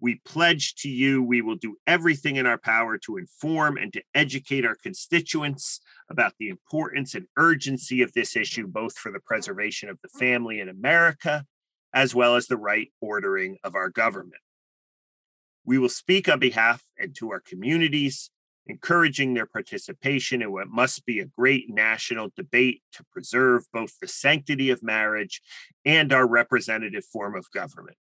We 0.00 0.20
pledge 0.24 0.74
to 0.76 0.88
you 0.88 1.22
we 1.22 1.42
will 1.42 1.56
do 1.56 1.76
everything 1.86 2.36
in 2.36 2.46
our 2.46 2.58
power 2.58 2.98
to 3.04 3.18
inform 3.18 3.76
and 3.76 3.92
to 3.92 4.02
educate 4.16 4.64
our 4.64 4.74
constituents 4.74 5.80
about 6.10 6.32
the 6.40 6.48
importance 6.48 7.14
and 7.14 7.26
urgency 7.36 8.02
of 8.02 8.14
this 8.14 8.34
issue, 8.34 8.66
both 8.66 8.98
for 8.98 9.12
the 9.12 9.20
preservation 9.20 9.88
of 9.88 9.98
the 10.02 10.08
family 10.18 10.58
in 10.58 10.68
America 10.68 11.44
as 11.92 12.14
well 12.14 12.36
as 12.36 12.46
the 12.46 12.56
right 12.56 12.92
ordering 13.00 13.58
of 13.64 13.74
our 13.74 13.88
government. 13.88 14.42
We 15.64 15.78
will 15.78 15.88
speak 15.88 16.28
on 16.28 16.38
behalf 16.38 16.82
and 16.98 17.14
to 17.16 17.30
our 17.30 17.40
communities, 17.40 18.30
encouraging 18.66 19.34
their 19.34 19.46
participation 19.46 20.42
in 20.42 20.52
what 20.52 20.68
must 20.68 21.04
be 21.04 21.20
a 21.20 21.26
great 21.26 21.68
national 21.68 22.30
debate 22.36 22.82
to 22.92 23.04
preserve 23.12 23.64
both 23.72 23.98
the 24.00 24.08
sanctity 24.08 24.70
of 24.70 24.82
marriage 24.82 25.42
and 25.84 26.12
our 26.12 26.26
representative 26.26 27.04
form 27.04 27.36
of 27.36 27.50
government. 27.52 27.96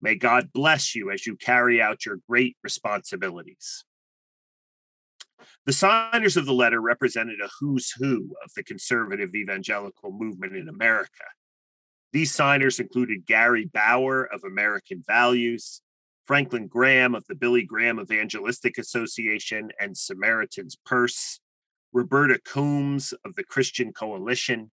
May 0.00 0.16
God 0.16 0.52
bless 0.52 0.94
you 0.94 1.10
as 1.10 1.26
you 1.26 1.36
carry 1.36 1.80
out 1.80 2.06
your 2.06 2.18
great 2.28 2.56
responsibilities. 2.62 3.84
The 5.64 5.72
signers 5.72 6.36
of 6.36 6.46
the 6.46 6.52
letter 6.52 6.80
represented 6.80 7.40
a 7.40 7.48
who's 7.60 7.92
who 7.92 8.34
of 8.44 8.52
the 8.54 8.64
conservative 8.64 9.34
evangelical 9.34 10.12
movement 10.12 10.56
in 10.56 10.68
America. 10.68 11.24
These 12.12 12.34
signers 12.34 12.78
included 12.78 13.26
Gary 13.26 13.64
Bauer 13.72 14.24
of 14.24 14.44
American 14.44 15.02
Values, 15.06 15.80
Franklin 16.26 16.66
Graham 16.66 17.14
of 17.14 17.24
the 17.26 17.34
Billy 17.34 17.62
Graham 17.62 17.98
Evangelistic 17.98 18.76
Association 18.78 19.70
and 19.80 19.96
Samaritan's 19.96 20.76
Purse, 20.84 21.40
Roberta 21.92 22.38
Combs 22.44 23.12
of 23.24 23.34
the 23.34 23.44
Christian 23.44 23.92
Coalition, 23.92 24.70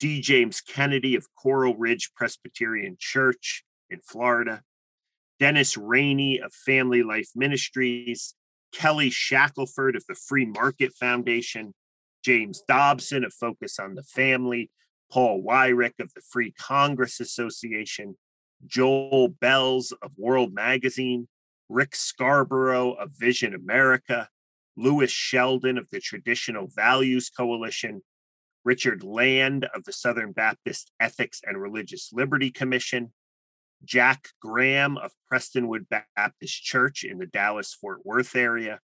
D. 0.00 0.20
James 0.20 0.60
Kennedy 0.60 1.14
of 1.14 1.26
Coral 1.36 1.76
Ridge 1.76 2.10
Presbyterian 2.16 2.96
Church 2.98 3.64
in 3.90 4.00
Florida, 4.00 4.62
Dennis 5.38 5.76
Rainey 5.76 6.40
of 6.40 6.52
Family 6.52 7.02
Life 7.02 7.30
Ministries, 7.34 8.34
Kelly 8.72 9.10
Shackelford 9.10 9.94
of 9.94 10.04
the 10.08 10.14
Free 10.14 10.46
Market 10.46 10.94
Foundation, 10.94 11.74
James 12.24 12.62
Dobson 12.66 13.24
of 13.24 13.34
Focus 13.34 13.78
on 13.78 13.94
the 13.94 14.02
Family, 14.02 14.70
Paul 15.12 15.42
Weyrich 15.42 16.00
of 16.00 16.12
the 16.14 16.22
Free 16.22 16.52
Congress 16.52 17.20
Association, 17.20 18.16
Joel 18.66 19.28
Belz 19.28 19.92
of 20.02 20.12
World 20.16 20.54
Magazine, 20.54 21.28
Rick 21.68 21.94
Scarborough 21.94 22.92
of 22.92 23.10
Vision 23.18 23.54
America, 23.54 24.30
Louis 24.74 25.10
Sheldon 25.10 25.76
of 25.76 25.90
the 25.90 26.00
Traditional 26.00 26.66
Values 26.74 27.28
Coalition, 27.28 28.00
Richard 28.64 29.02
Land 29.02 29.66
of 29.74 29.84
the 29.84 29.92
Southern 29.92 30.32
Baptist 30.32 30.90
Ethics 30.98 31.42
and 31.44 31.60
Religious 31.60 32.10
Liberty 32.12 32.50
Commission, 32.50 33.12
Jack 33.84 34.28
Graham 34.40 34.96
of 34.96 35.12
Prestonwood 35.30 35.86
Baptist 36.16 36.62
Church 36.62 37.04
in 37.04 37.18
the 37.18 37.26
Dallas 37.26 37.74
Fort 37.74 38.00
Worth 38.06 38.34
area, 38.34 38.80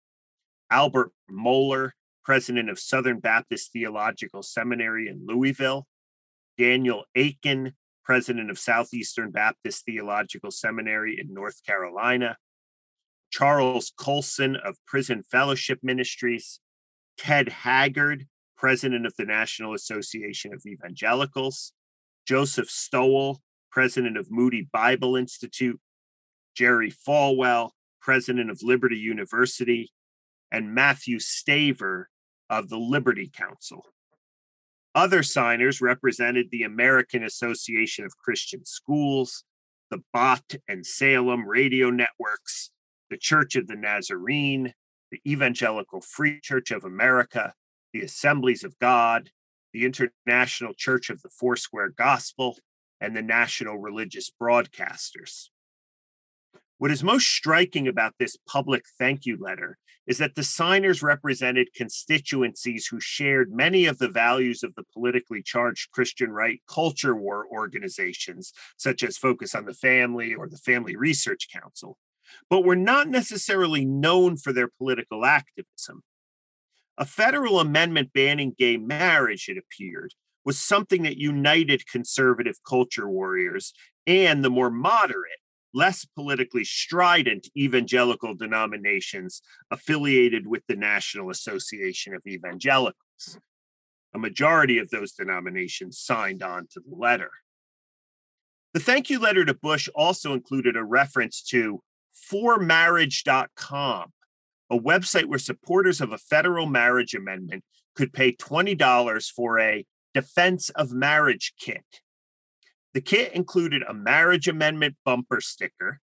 Albert 0.70 1.12
Mohler, 1.30 1.92
president 2.22 2.68
of 2.68 2.78
Southern 2.78 3.18
Baptist 3.18 3.72
Theological 3.72 4.42
Seminary 4.42 5.08
in 5.08 5.24
Louisville, 5.26 5.86
Daniel 6.58 7.04
Akin, 7.16 7.72
president 8.04 8.50
of 8.50 8.58
Southeastern 8.58 9.30
Baptist 9.30 9.84
Theological 9.84 10.50
Seminary 10.50 11.18
in 11.20 11.32
North 11.32 11.64
Carolina, 11.64 12.36
Charles 13.30 13.92
Colson 13.96 14.56
of 14.56 14.76
Prison 14.86 15.22
Fellowship 15.22 15.78
Ministries, 15.82 16.60
Ted 17.16 17.48
Haggard, 17.48 18.26
president 18.56 19.06
of 19.06 19.14
the 19.16 19.24
National 19.24 19.74
Association 19.74 20.52
of 20.52 20.62
Evangelicals, 20.66 21.72
Joseph 22.26 22.68
Stowell, 22.68 23.40
president 23.70 24.16
of 24.16 24.30
Moody 24.30 24.68
Bible 24.72 25.16
Institute, 25.16 25.80
Jerry 26.56 26.90
Falwell, 26.90 27.70
president 28.00 28.50
of 28.50 28.62
Liberty 28.62 28.96
University, 28.96 29.92
and 30.50 30.74
Mathew 30.74 31.18
Staver 31.18 32.04
of 32.50 32.68
the 32.68 32.78
Liberty 32.78 33.30
Counsel. 33.32 33.84
Other 34.98 35.22
signers 35.22 35.80
represented 35.80 36.48
the 36.50 36.64
American 36.64 37.22
Association 37.22 38.04
of 38.04 38.18
Christian 38.18 38.64
Schools, 38.64 39.44
the 39.92 40.02
Bott 40.12 40.56
and 40.66 40.84
Salem 40.84 41.46
radio 41.46 41.88
networks, 41.88 42.72
the 43.08 43.16
Church 43.16 43.54
of 43.54 43.68
the 43.68 43.76
Nazarene, 43.76 44.74
the 45.12 45.20
Evangelical 45.24 46.00
Free 46.00 46.40
Church 46.40 46.72
of 46.72 46.82
America, 46.82 47.54
the 47.92 48.00
Assemblies 48.00 48.64
of 48.64 48.76
God, 48.80 49.30
the 49.72 49.84
International 49.84 50.74
Church 50.74 51.10
of 51.10 51.22
the 51.22 51.30
Foursquare 51.30 51.90
Gospel, 51.90 52.58
and 53.00 53.16
the 53.16 53.22
National 53.22 53.78
Religious 53.78 54.32
Broadcasters. 54.42 55.50
What 56.78 56.92
is 56.92 57.02
most 57.02 57.26
striking 57.26 57.88
about 57.88 58.14
this 58.18 58.36
public 58.46 58.84
thank 58.98 59.26
you 59.26 59.36
letter 59.36 59.78
is 60.06 60.18
that 60.18 60.36
the 60.36 60.44
signers 60.44 61.02
represented 61.02 61.74
constituencies 61.74 62.86
who 62.86 63.00
shared 63.00 63.52
many 63.52 63.86
of 63.86 63.98
the 63.98 64.08
values 64.08 64.62
of 64.62 64.74
the 64.76 64.84
politically 64.94 65.42
charged 65.42 65.90
Christian 65.90 66.30
right 66.30 66.62
culture 66.68 67.16
war 67.16 67.46
organizations, 67.50 68.52
such 68.76 69.02
as 69.02 69.18
Focus 69.18 69.56
on 69.56 69.66
the 69.66 69.74
Family 69.74 70.34
or 70.34 70.48
the 70.48 70.56
Family 70.56 70.94
Research 70.94 71.48
Council, 71.52 71.98
but 72.48 72.64
were 72.64 72.76
not 72.76 73.08
necessarily 73.08 73.84
known 73.84 74.36
for 74.36 74.52
their 74.52 74.68
political 74.78 75.24
activism. 75.24 76.02
A 76.96 77.04
federal 77.04 77.58
amendment 77.58 78.12
banning 78.12 78.54
gay 78.56 78.76
marriage, 78.76 79.48
it 79.48 79.58
appeared, 79.58 80.14
was 80.44 80.58
something 80.58 81.02
that 81.02 81.18
united 81.18 81.86
conservative 81.86 82.56
culture 82.66 83.08
warriors 83.08 83.74
and 84.06 84.44
the 84.44 84.50
more 84.50 84.70
moderate 84.70 85.40
less 85.74 86.04
politically 86.04 86.64
strident 86.64 87.48
evangelical 87.56 88.34
denominations 88.34 89.42
affiliated 89.70 90.46
with 90.46 90.62
the 90.66 90.76
National 90.76 91.30
Association 91.30 92.14
of 92.14 92.22
Evangelicals. 92.26 93.38
A 94.14 94.18
majority 94.18 94.78
of 94.78 94.90
those 94.90 95.12
denominations 95.12 95.98
signed 95.98 96.42
on 96.42 96.66
to 96.72 96.80
the 96.80 96.96
letter. 96.96 97.30
The 98.74 98.80
thank 98.80 99.10
you 99.10 99.18
letter 99.18 99.44
to 99.44 99.54
Bush 99.54 99.88
also 99.94 100.32
included 100.32 100.76
a 100.76 100.84
reference 100.84 101.42
to 101.50 101.82
formarriage.com, 102.30 104.12
a 104.70 104.78
website 104.78 105.26
where 105.26 105.38
supporters 105.38 106.00
of 106.00 106.12
a 106.12 106.18
federal 106.18 106.66
marriage 106.66 107.14
amendment 107.14 107.64
could 107.94 108.12
pay 108.12 108.32
$20 108.32 109.30
for 109.32 109.58
a 109.58 109.84
defense 110.14 110.70
of 110.70 110.92
marriage 110.92 111.52
kit 111.58 111.84
the 112.94 113.00
kit 113.00 113.32
included 113.32 113.82
a 113.82 113.94
marriage 113.94 114.48
amendment 114.48 114.96
bumper 115.04 115.40
sticker, 115.40 116.00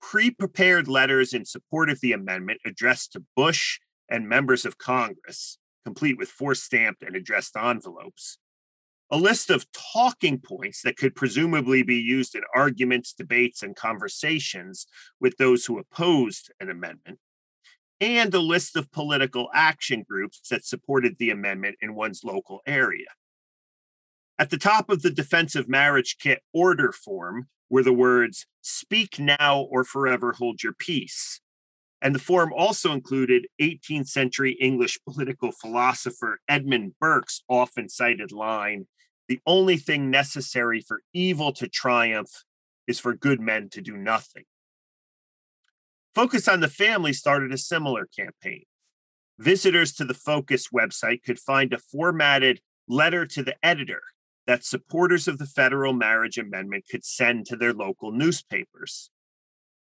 pre 0.00 0.30
prepared 0.30 0.88
letters 0.88 1.32
in 1.32 1.44
support 1.44 1.90
of 1.90 2.00
the 2.00 2.12
amendment 2.12 2.60
addressed 2.64 3.12
to 3.12 3.24
Bush 3.36 3.78
and 4.08 4.28
members 4.28 4.64
of 4.64 4.78
Congress, 4.78 5.58
complete 5.84 6.18
with 6.18 6.28
four 6.28 6.54
stamped 6.54 7.02
and 7.02 7.16
addressed 7.16 7.56
envelopes, 7.56 8.38
a 9.10 9.16
list 9.16 9.50
of 9.50 9.66
talking 9.72 10.38
points 10.38 10.82
that 10.82 10.96
could 10.96 11.14
presumably 11.14 11.82
be 11.82 11.96
used 11.96 12.34
in 12.34 12.42
arguments, 12.54 13.12
debates, 13.12 13.62
and 13.62 13.76
conversations 13.76 14.86
with 15.20 15.36
those 15.36 15.66
who 15.66 15.78
opposed 15.78 16.50
an 16.60 16.70
amendment, 16.70 17.18
and 18.00 18.34
a 18.34 18.40
list 18.40 18.74
of 18.74 18.90
political 18.90 19.48
action 19.54 20.04
groups 20.08 20.40
that 20.50 20.64
supported 20.64 21.16
the 21.18 21.30
amendment 21.30 21.76
in 21.80 21.94
one's 21.94 22.24
local 22.24 22.60
area. 22.66 23.06
At 24.38 24.50
the 24.50 24.58
top 24.58 24.90
of 24.90 25.02
the 25.02 25.10
defensive 25.10 25.68
marriage 25.68 26.16
kit 26.18 26.42
order 26.52 26.92
form 26.92 27.48
were 27.68 27.82
the 27.82 27.92
words, 27.92 28.46
Speak 28.60 29.18
now 29.18 29.60
or 29.60 29.84
forever 29.84 30.32
hold 30.32 30.62
your 30.62 30.72
peace. 30.72 31.40
And 32.00 32.14
the 32.14 32.20
form 32.20 32.52
also 32.52 32.92
included 32.92 33.46
18th 33.60 34.08
century 34.08 34.52
English 34.60 34.98
political 35.08 35.52
philosopher 35.52 36.40
Edmund 36.48 36.94
Burke's 37.00 37.42
often 37.48 37.88
cited 37.88 38.32
line 38.32 38.88
The 39.28 39.40
only 39.46 39.76
thing 39.76 40.10
necessary 40.10 40.80
for 40.80 41.02
evil 41.12 41.52
to 41.52 41.68
triumph 41.68 42.42
is 42.86 42.98
for 42.98 43.14
good 43.14 43.40
men 43.40 43.68
to 43.70 43.80
do 43.80 43.96
nothing. 43.96 44.44
Focus 46.14 46.48
on 46.48 46.60
the 46.60 46.68
Family 46.68 47.12
started 47.12 47.52
a 47.52 47.58
similar 47.58 48.06
campaign. 48.06 48.64
Visitors 49.38 49.92
to 49.94 50.04
the 50.04 50.14
Focus 50.14 50.68
website 50.68 51.22
could 51.22 51.38
find 51.38 51.72
a 51.72 51.78
formatted 51.78 52.60
letter 52.88 53.24
to 53.26 53.42
the 53.42 53.56
editor 53.62 54.02
that 54.46 54.64
supporters 54.64 55.28
of 55.28 55.38
the 55.38 55.46
federal 55.46 55.92
marriage 55.92 56.38
amendment 56.38 56.84
could 56.90 57.04
send 57.04 57.46
to 57.46 57.56
their 57.56 57.72
local 57.72 58.12
newspapers. 58.12 59.10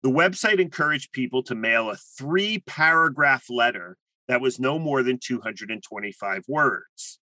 The 0.03 0.09
website 0.09 0.59
encouraged 0.59 1.11
people 1.11 1.43
to 1.43 1.55
mail 1.55 1.89
a 1.89 1.95
three 1.95 2.59
paragraph 2.59 3.45
letter 3.49 3.97
that 4.27 4.41
was 4.41 4.59
no 4.59 4.79
more 4.79 5.03
than 5.03 5.19
225 5.19 6.43
words. 6.47 7.19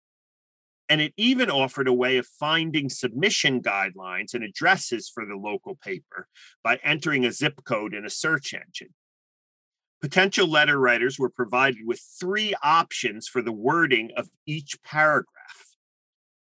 And 0.88 1.00
it 1.00 1.14
even 1.16 1.50
offered 1.50 1.88
a 1.88 1.94
way 1.94 2.18
of 2.18 2.26
finding 2.26 2.90
submission 2.90 3.62
guidelines 3.62 4.34
and 4.34 4.44
addresses 4.44 5.10
for 5.12 5.24
the 5.24 5.36
local 5.36 5.76
paper 5.76 6.28
by 6.62 6.78
entering 6.82 7.24
a 7.24 7.32
zip 7.32 7.64
code 7.64 7.94
in 7.94 8.04
a 8.04 8.10
search 8.10 8.52
engine. 8.52 8.92
Potential 10.02 10.46
letter 10.46 10.78
writers 10.78 11.18
were 11.18 11.30
provided 11.30 11.86
with 11.86 12.00
three 12.20 12.54
options 12.62 13.26
for 13.26 13.40
the 13.40 13.52
wording 13.52 14.10
of 14.16 14.28
each 14.44 14.76
paragraph. 14.82 15.33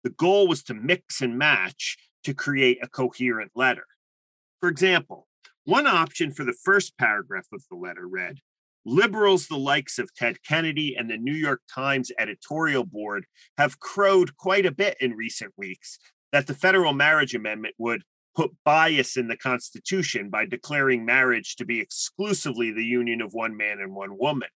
The 0.04 0.10
goal 0.10 0.48
was 0.48 0.64
to 0.64 0.74
mix 0.74 1.22
and 1.22 1.38
match 1.38 1.98
to 2.24 2.34
create 2.34 2.80
a 2.82 2.88
coherent 2.88 3.52
letter. 3.56 3.86
For 4.60 4.70
example, 4.70 5.28
one 5.66 5.88
option 5.88 6.32
for 6.32 6.44
the 6.44 6.58
first 6.64 6.98
paragraph 6.98 7.48
of 7.54 7.64
the 7.70 7.78
letter 7.78 8.08
read 8.08 8.40
Liberals, 8.86 9.48
the 9.48 9.58
likes 9.58 10.00
of 10.00 10.14
Ted 10.16 10.42
Kennedy 10.42 10.96
and 10.98 11.10
the 11.10 11.18
New 11.18 11.34
York 11.34 11.62
Times 11.74 12.12
editorial 12.18 12.86
board, 12.86 13.26
have 13.58 13.80
crowed 13.80 14.38
quite 14.38 14.66
a 14.66 14.72
bit 14.72 14.98
in 15.02 15.12
recent 15.14 15.54
weeks 15.58 16.00
that 16.32 16.48
the 16.48 16.54
federal 16.54 16.94
marriage 16.94 17.36
amendment 17.36 17.76
would 17.78 18.04
put 18.36 18.52
bias 18.64 19.18
in 19.18 19.28
the 19.28 19.36
Constitution 19.36 20.30
by 20.30 20.46
declaring 20.46 21.06
marriage 21.06 21.56
to 21.58 21.66
be 21.66 21.82
exclusively 21.82 22.72
the 22.72 22.86
union 22.86 23.22
of 23.22 23.34
one 23.34 23.58
man 23.58 23.80
and 23.80 23.94
one 23.94 24.18
woman. 24.18 24.50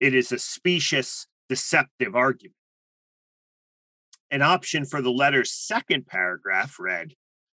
It 0.00 0.12
is 0.14 0.32
a 0.32 0.38
specious, 0.38 1.26
deceptive 1.48 2.16
argument. 2.16 2.56
An 4.30 4.42
option 4.42 4.84
for 4.84 5.00
the 5.00 5.10
letter's 5.10 5.52
second 5.52 6.06
paragraph 6.06 6.76
read 6.78 7.14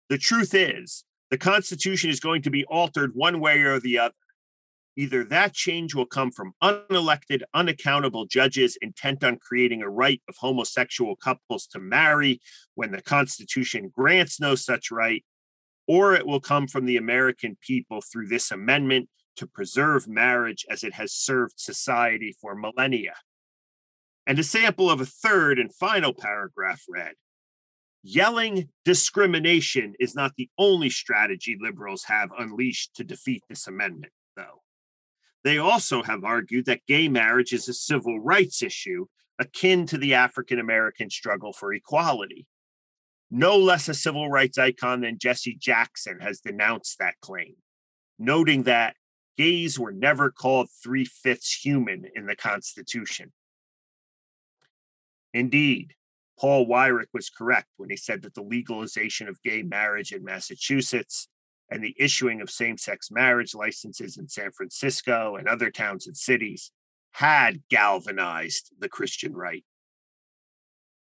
The 0.08 0.18
truth 0.18 0.54
is, 0.54 1.04
the 1.30 1.38
Constitution 1.38 2.10
is 2.10 2.20
going 2.20 2.42
to 2.42 2.50
be 2.50 2.64
altered 2.64 3.12
one 3.14 3.40
way 3.40 3.60
or 3.62 3.80
the 3.80 3.98
other. 3.98 4.14
Either 4.96 5.22
that 5.22 5.54
change 5.54 5.94
will 5.94 6.06
come 6.06 6.30
from 6.30 6.52
unelected, 6.62 7.42
unaccountable 7.54 8.26
judges 8.26 8.76
intent 8.82 9.22
on 9.22 9.38
creating 9.38 9.80
a 9.80 9.88
right 9.88 10.20
of 10.28 10.34
homosexual 10.36 11.14
couples 11.16 11.66
to 11.68 11.78
marry 11.78 12.40
when 12.74 12.90
the 12.90 13.00
Constitution 13.00 13.92
grants 13.94 14.40
no 14.40 14.54
such 14.54 14.90
right, 14.90 15.24
or 15.86 16.14
it 16.14 16.26
will 16.26 16.40
come 16.40 16.66
from 16.66 16.84
the 16.84 16.96
American 16.96 17.56
people 17.60 18.00
through 18.00 18.26
this 18.26 18.50
amendment 18.50 19.08
to 19.36 19.46
preserve 19.46 20.08
marriage 20.08 20.66
as 20.68 20.82
it 20.82 20.94
has 20.94 21.12
served 21.12 21.54
society 21.56 22.36
for 22.40 22.56
millennia. 22.56 23.14
And 24.28 24.38
a 24.38 24.44
sample 24.44 24.90
of 24.90 25.00
a 25.00 25.06
third 25.06 25.58
and 25.58 25.74
final 25.74 26.12
paragraph 26.12 26.82
read 26.86 27.14
Yelling 28.02 28.68
discrimination 28.84 29.94
is 29.98 30.14
not 30.14 30.32
the 30.36 30.50
only 30.58 30.90
strategy 30.90 31.56
liberals 31.58 32.04
have 32.04 32.30
unleashed 32.38 32.94
to 32.96 33.04
defeat 33.04 33.42
this 33.48 33.66
amendment, 33.66 34.12
though. 34.36 34.62
They 35.44 35.56
also 35.56 36.02
have 36.02 36.24
argued 36.24 36.66
that 36.66 36.86
gay 36.86 37.08
marriage 37.08 37.54
is 37.54 37.68
a 37.68 37.74
civil 37.74 38.20
rights 38.20 38.62
issue 38.62 39.06
akin 39.38 39.86
to 39.86 39.96
the 39.96 40.14
African 40.14 40.58
American 40.58 41.08
struggle 41.08 41.54
for 41.54 41.72
equality. 41.72 42.46
No 43.30 43.56
less 43.56 43.88
a 43.88 43.94
civil 43.94 44.28
rights 44.28 44.58
icon 44.58 45.00
than 45.00 45.18
Jesse 45.18 45.56
Jackson 45.58 46.18
has 46.20 46.40
denounced 46.40 46.98
that 46.98 47.14
claim, 47.22 47.56
noting 48.18 48.64
that 48.64 48.94
gays 49.38 49.78
were 49.78 49.92
never 49.92 50.30
called 50.30 50.68
three 50.82 51.06
fifths 51.06 51.64
human 51.64 52.04
in 52.14 52.26
the 52.26 52.36
Constitution. 52.36 53.32
Indeed, 55.38 55.94
Paul 56.36 56.66
Weyrich 56.66 57.14
was 57.14 57.30
correct 57.30 57.68
when 57.76 57.90
he 57.90 57.96
said 57.96 58.22
that 58.22 58.34
the 58.34 58.42
legalization 58.42 59.28
of 59.28 59.40
gay 59.44 59.62
marriage 59.62 60.10
in 60.10 60.24
Massachusetts 60.24 61.28
and 61.70 61.80
the 61.80 61.94
issuing 61.96 62.40
of 62.40 62.50
same 62.50 62.76
sex 62.76 63.08
marriage 63.08 63.54
licenses 63.54 64.16
in 64.16 64.26
San 64.26 64.50
Francisco 64.50 65.36
and 65.36 65.46
other 65.46 65.70
towns 65.70 66.08
and 66.08 66.16
cities 66.16 66.72
had 67.12 67.62
galvanized 67.70 68.72
the 68.80 68.88
Christian 68.88 69.32
right. 69.32 69.64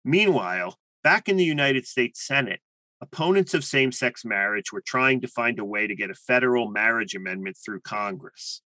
Meanwhile, 0.06 0.78
back 1.04 1.28
in 1.28 1.36
the 1.36 1.44
United 1.44 1.86
States 1.86 2.26
Senate, 2.26 2.62
opponents 3.02 3.54
of 3.54 3.66
same 3.66 3.92
sex 3.92 4.24
marriage 4.24 4.72
were 4.72 4.84
trying 4.86 5.20
to 5.20 5.28
find 5.28 5.60
a 5.60 5.66
way 5.66 5.86
to 5.86 5.96
get 5.98 6.10
a 6.10 6.16
federal 6.16 6.72
marriage 6.72 7.14
amendment 7.14 7.58
through 7.58 7.82
Congress. 7.82 8.62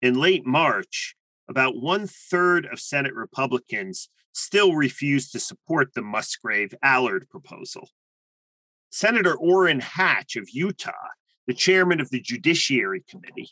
In 0.00 0.14
late 0.14 0.46
March, 0.46 1.14
about 1.46 1.76
one 1.76 2.06
third 2.06 2.64
of 2.64 2.80
Senate 2.80 3.14
Republicans 3.14 4.08
still 4.38 4.74
refused 4.74 5.32
to 5.32 5.40
support 5.40 5.94
the 5.94 6.02
Musgrave 6.02 6.74
Allard 6.82 7.28
proposal. 7.28 7.90
Senator 8.90 9.34
Orrin 9.36 9.80
Hatch 9.80 10.36
of 10.36 10.48
Utah, 10.50 10.92
the 11.46 11.54
chairman 11.54 12.00
of 12.00 12.10
the 12.10 12.20
Judiciary 12.20 13.02
Committee, 13.08 13.50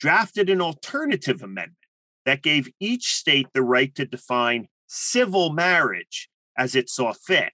drafted 0.00 0.50
an 0.50 0.60
alternative 0.60 1.42
amendment 1.42 1.78
that 2.24 2.42
gave 2.42 2.68
each 2.80 3.14
state 3.14 3.46
the 3.54 3.62
right 3.62 3.94
to 3.94 4.04
define 4.04 4.68
civil 4.86 5.52
marriage 5.52 6.28
as 6.58 6.74
it 6.74 6.88
saw 6.90 7.12
fit, 7.12 7.52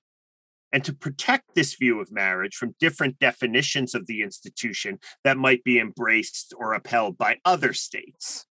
and 0.73 0.85
to 0.85 0.95
protect 0.95 1.55
this 1.55 1.75
view 1.75 2.01
of 2.01 2.11
marriage 2.11 2.57
from 2.57 2.75
different 2.81 3.19
definitions 3.19 3.95
of 3.95 4.07
the 4.07 4.23
institution 4.23 4.99
that 5.25 5.37
might 5.37 5.63
be 5.65 5.79
embraced 5.79 6.55
or 6.57 6.73
upheld 6.73 7.19
by 7.19 7.37
other 7.45 7.73
states. 7.73 8.47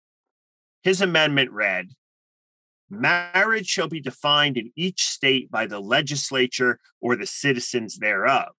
His 0.84 1.02
amendment 1.02 1.52
read 1.52 1.88
Marriage 2.94 3.68
shall 3.68 3.88
be 3.88 4.02
defined 4.02 4.58
in 4.58 4.74
each 4.76 5.06
state 5.06 5.50
by 5.50 5.66
the 5.66 5.80
legislature 5.80 6.78
or 7.00 7.16
the 7.16 7.26
citizens 7.26 8.00
thereof. 8.00 8.52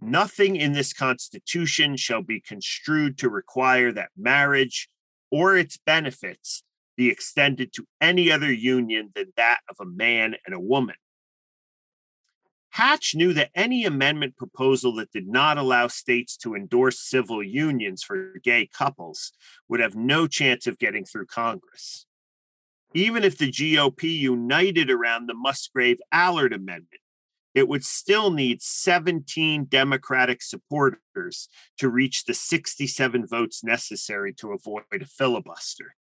Nothing 0.00 0.56
in 0.56 0.72
this 0.72 0.94
Constitution 0.94 1.98
shall 1.98 2.22
be 2.22 2.40
construed 2.40 3.18
to 3.18 3.28
require 3.28 3.92
that 3.92 4.08
marriage 4.16 4.88
or 5.30 5.58
its 5.58 5.76
benefits 5.76 6.62
be 6.96 7.10
extended 7.10 7.74
to 7.74 7.86
any 8.00 8.32
other 8.32 8.50
union 8.50 9.10
than 9.14 9.34
that 9.36 9.60
of 9.68 9.76
a 9.78 9.90
man 9.90 10.36
and 10.46 10.54
a 10.54 10.60
woman. 10.60 10.96
Hatch 12.70 13.14
knew 13.14 13.34
that 13.34 13.50
any 13.54 13.84
amendment 13.84 14.36
proposal 14.36 14.94
that 14.94 15.12
did 15.12 15.28
not 15.28 15.58
allow 15.58 15.86
states 15.86 16.36
to 16.38 16.54
endorse 16.54 16.98
civil 16.98 17.42
unions 17.42 18.02
for 18.02 18.34
gay 18.42 18.66
couples 18.66 19.32
would 19.68 19.80
have 19.80 19.94
no 19.94 20.26
chance 20.26 20.66
of 20.66 20.78
getting 20.78 21.04
through 21.04 21.26
Congress. 21.26 22.06
Even 22.94 23.24
if 23.24 23.36
the 23.36 23.50
GOP 23.50 24.04
united 24.04 24.88
around 24.88 25.26
the 25.26 25.34
Musgrave 25.34 25.98
Allard 26.12 26.52
Amendment, 26.52 27.00
it 27.52 27.68
would 27.68 27.84
still 27.84 28.30
need 28.30 28.62
17 28.62 29.66
Democratic 29.66 30.42
supporters 30.42 31.48
to 31.78 31.88
reach 31.88 32.24
the 32.24 32.34
67 32.34 33.26
votes 33.26 33.62
necessary 33.62 34.32
to 34.34 34.52
avoid 34.52 34.84
a 34.92 35.06
filibuster. 35.06 35.94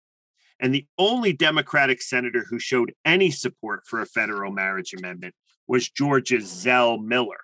And 0.61 0.75
the 0.75 0.87
only 0.99 1.33
Democratic 1.33 2.01
senator 2.01 2.45
who 2.49 2.59
showed 2.59 2.95
any 3.05 3.31
support 3.31 3.83
for 3.87 4.01
a 4.01 4.07
federal 4.07 4.53
marriage 4.53 4.95
amendment 4.95 5.35
was 5.67 5.91
Georgia's 5.91 6.47
Zell 6.47 6.99
Miller. 6.99 7.41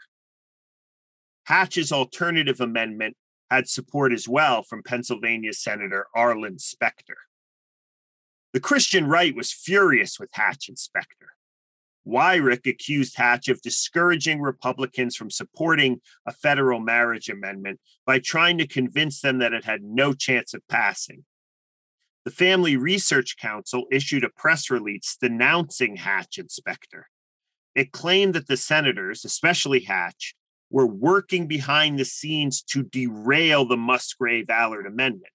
Hatch's 1.44 1.90
alternative 1.90 2.60
amendment 2.60 3.16
had 3.50 3.68
support 3.68 4.12
as 4.12 4.28
well 4.28 4.62
from 4.62 4.82
Pennsylvania 4.82 5.52
Senator 5.54 6.06
Arlen 6.14 6.58
Specter. 6.58 7.16
The 8.52 8.60
Christian 8.60 9.06
right 9.06 9.36
was 9.36 9.52
furious 9.52 10.18
with 10.18 10.30
Hatch 10.32 10.68
and 10.68 10.78
Specter. 10.78 11.34
Weyrich 12.06 12.66
accused 12.66 13.16
Hatch 13.16 13.48
of 13.48 13.60
discouraging 13.60 14.40
Republicans 14.40 15.14
from 15.14 15.30
supporting 15.30 16.00
a 16.24 16.32
federal 16.32 16.80
marriage 16.80 17.28
amendment 17.28 17.80
by 18.06 18.18
trying 18.18 18.56
to 18.58 18.66
convince 18.66 19.20
them 19.20 19.38
that 19.38 19.52
it 19.52 19.64
had 19.64 19.82
no 19.82 20.14
chance 20.14 20.54
of 20.54 20.66
passing. 20.68 21.24
The 22.24 22.30
Family 22.30 22.76
Research 22.76 23.36
Council 23.36 23.86
issued 23.90 24.24
a 24.24 24.30
press 24.30 24.70
release 24.70 25.16
denouncing 25.20 25.96
Hatch 25.96 26.38
and 26.38 26.50
Specter. 26.50 27.08
It 27.74 27.92
claimed 27.92 28.34
that 28.34 28.48
the 28.48 28.56
senators, 28.56 29.24
especially 29.24 29.80
Hatch, 29.80 30.34
were 30.70 30.86
working 30.86 31.46
behind 31.46 31.98
the 31.98 32.04
scenes 32.04 32.62
to 32.62 32.82
derail 32.82 33.66
the 33.66 33.76
Musgrave 33.76 34.50
Allard 34.50 34.86
Amendment. 34.86 35.32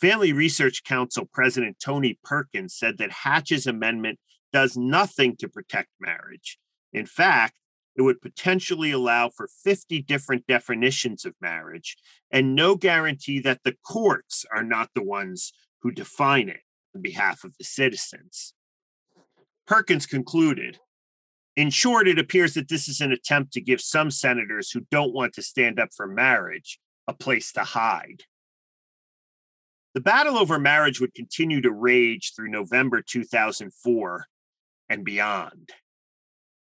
Family 0.00 0.32
Research 0.32 0.84
Council 0.84 1.28
President 1.32 1.78
Tony 1.82 2.18
Perkins 2.24 2.74
said 2.74 2.98
that 2.98 3.10
Hatch's 3.10 3.66
amendment 3.66 4.18
does 4.52 4.76
nothing 4.76 5.36
to 5.36 5.48
protect 5.48 5.88
marriage. 6.00 6.58
In 6.92 7.06
fact, 7.06 7.54
it 7.96 8.02
would 8.02 8.20
potentially 8.20 8.90
allow 8.90 9.28
for 9.28 9.48
50 9.62 10.02
different 10.02 10.46
definitions 10.46 11.24
of 11.24 11.34
marriage 11.40 11.96
and 12.30 12.54
no 12.54 12.74
guarantee 12.74 13.40
that 13.40 13.60
the 13.64 13.76
courts 13.86 14.44
are 14.52 14.64
not 14.64 14.90
the 14.94 15.02
ones 15.02 15.52
who 15.82 15.92
define 15.92 16.48
it 16.48 16.60
on 16.94 17.02
behalf 17.02 17.44
of 17.44 17.54
the 17.58 17.64
citizens. 17.64 18.54
Perkins 19.66 20.06
concluded 20.06 20.78
in 21.56 21.70
short, 21.70 22.08
it 22.08 22.18
appears 22.18 22.54
that 22.54 22.68
this 22.68 22.88
is 22.88 23.00
an 23.00 23.12
attempt 23.12 23.52
to 23.52 23.60
give 23.60 23.80
some 23.80 24.10
senators 24.10 24.70
who 24.70 24.80
don't 24.90 25.14
want 25.14 25.34
to 25.34 25.42
stand 25.42 25.78
up 25.78 25.90
for 25.96 26.06
marriage 26.06 26.80
a 27.06 27.14
place 27.14 27.52
to 27.52 27.62
hide. 27.62 28.24
The 29.94 30.00
battle 30.00 30.36
over 30.36 30.58
marriage 30.58 31.00
would 31.00 31.14
continue 31.14 31.60
to 31.60 31.70
rage 31.70 32.32
through 32.34 32.50
November 32.50 33.00
2004 33.00 34.26
and 34.88 35.04
beyond. 35.04 35.70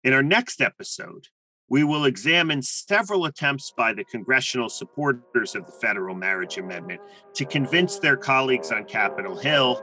In 0.05 0.13
our 0.13 0.23
next 0.23 0.61
episode, 0.61 1.27
we 1.69 1.83
will 1.83 2.05
examine 2.05 2.63
several 2.63 3.25
attempts 3.25 3.73
by 3.77 3.93
the 3.93 4.05
congressional 4.05 4.69
supporters 4.69 5.57
of 5.57 5.67
the 5.67 5.73
federal 5.73 6.15
marriage 6.15 6.59
amendment 6.59 7.01
to 7.35 7.45
convince 7.45 7.99
their 7.99 8.17
colleagues 8.17 8.71
on 8.71 8.85
Capitol 8.85 9.37
Hill 9.37 9.83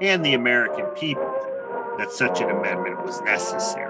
and 0.00 0.24
the 0.24 0.34
American 0.34 0.86
people 0.90 1.28
that 1.98 2.12
such 2.12 2.40
an 2.40 2.50
amendment 2.50 3.04
was 3.04 3.20
necessary. 3.22 3.85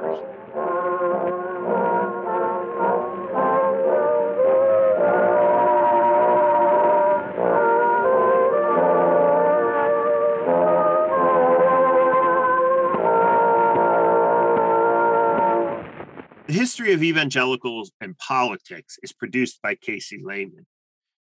The 16.47 16.53
History 16.53 16.93
of 16.93 17.03
Evangelicals 17.03 17.91
and 18.01 18.17
Politics 18.19 19.01
is 19.03 19.13
produced 19.13 19.61
by 19.63 19.75
Casey 19.75 20.21
Lehman. 20.23 20.65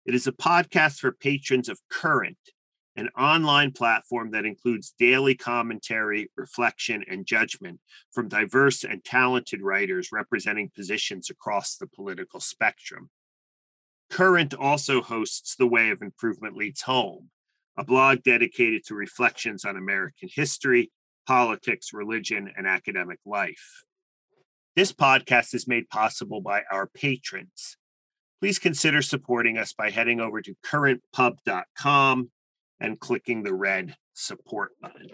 It 0.04 0.16
is 0.16 0.26
a 0.26 0.32
podcast 0.32 0.98
for 0.98 1.12
patrons 1.12 1.68
of 1.68 1.78
Current, 1.88 2.38
an 2.96 3.08
online 3.16 3.70
platform 3.70 4.32
that 4.32 4.44
includes 4.44 4.92
daily 4.98 5.36
commentary, 5.36 6.28
reflection, 6.36 7.04
and 7.08 7.24
judgment 7.24 7.78
from 8.10 8.26
diverse 8.26 8.82
and 8.82 9.04
talented 9.04 9.62
writers 9.62 10.08
representing 10.10 10.72
positions 10.74 11.30
across 11.30 11.76
the 11.76 11.86
political 11.86 12.40
spectrum. 12.40 13.08
Current 14.10 14.54
also 14.54 15.02
hosts 15.02 15.54
The 15.54 15.68
Way 15.68 15.90
of 15.90 16.02
Improvement 16.02 16.56
Leads 16.56 16.82
Home, 16.82 17.30
a 17.78 17.84
blog 17.84 18.24
dedicated 18.24 18.82
to 18.86 18.96
reflections 18.96 19.64
on 19.64 19.76
American 19.76 20.28
history, 20.34 20.90
politics, 21.28 21.90
religion, 21.92 22.52
and 22.56 22.66
academic 22.66 23.20
life. 23.24 23.84
This 24.74 24.90
podcast 24.90 25.54
is 25.54 25.68
made 25.68 25.90
possible 25.90 26.40
by 26.40 26.62
our 26.72 26.86
patrons. 26.86 27.76
Please 28.40 28.58
consider 28.58 29.02
supporting 29.02 29.58
us 29.58 29.74
by 29.74 29.90
heading 29.90 30.18
over 30.18 30.40
to 30.40 30.54
currentpub.com 30.64 32.30
and 32.80 32.98
clicking 32.98 33.42
the 33.42 33.52
red 33.52 33.96
support 34.14 34.70
button. 34.80 35.08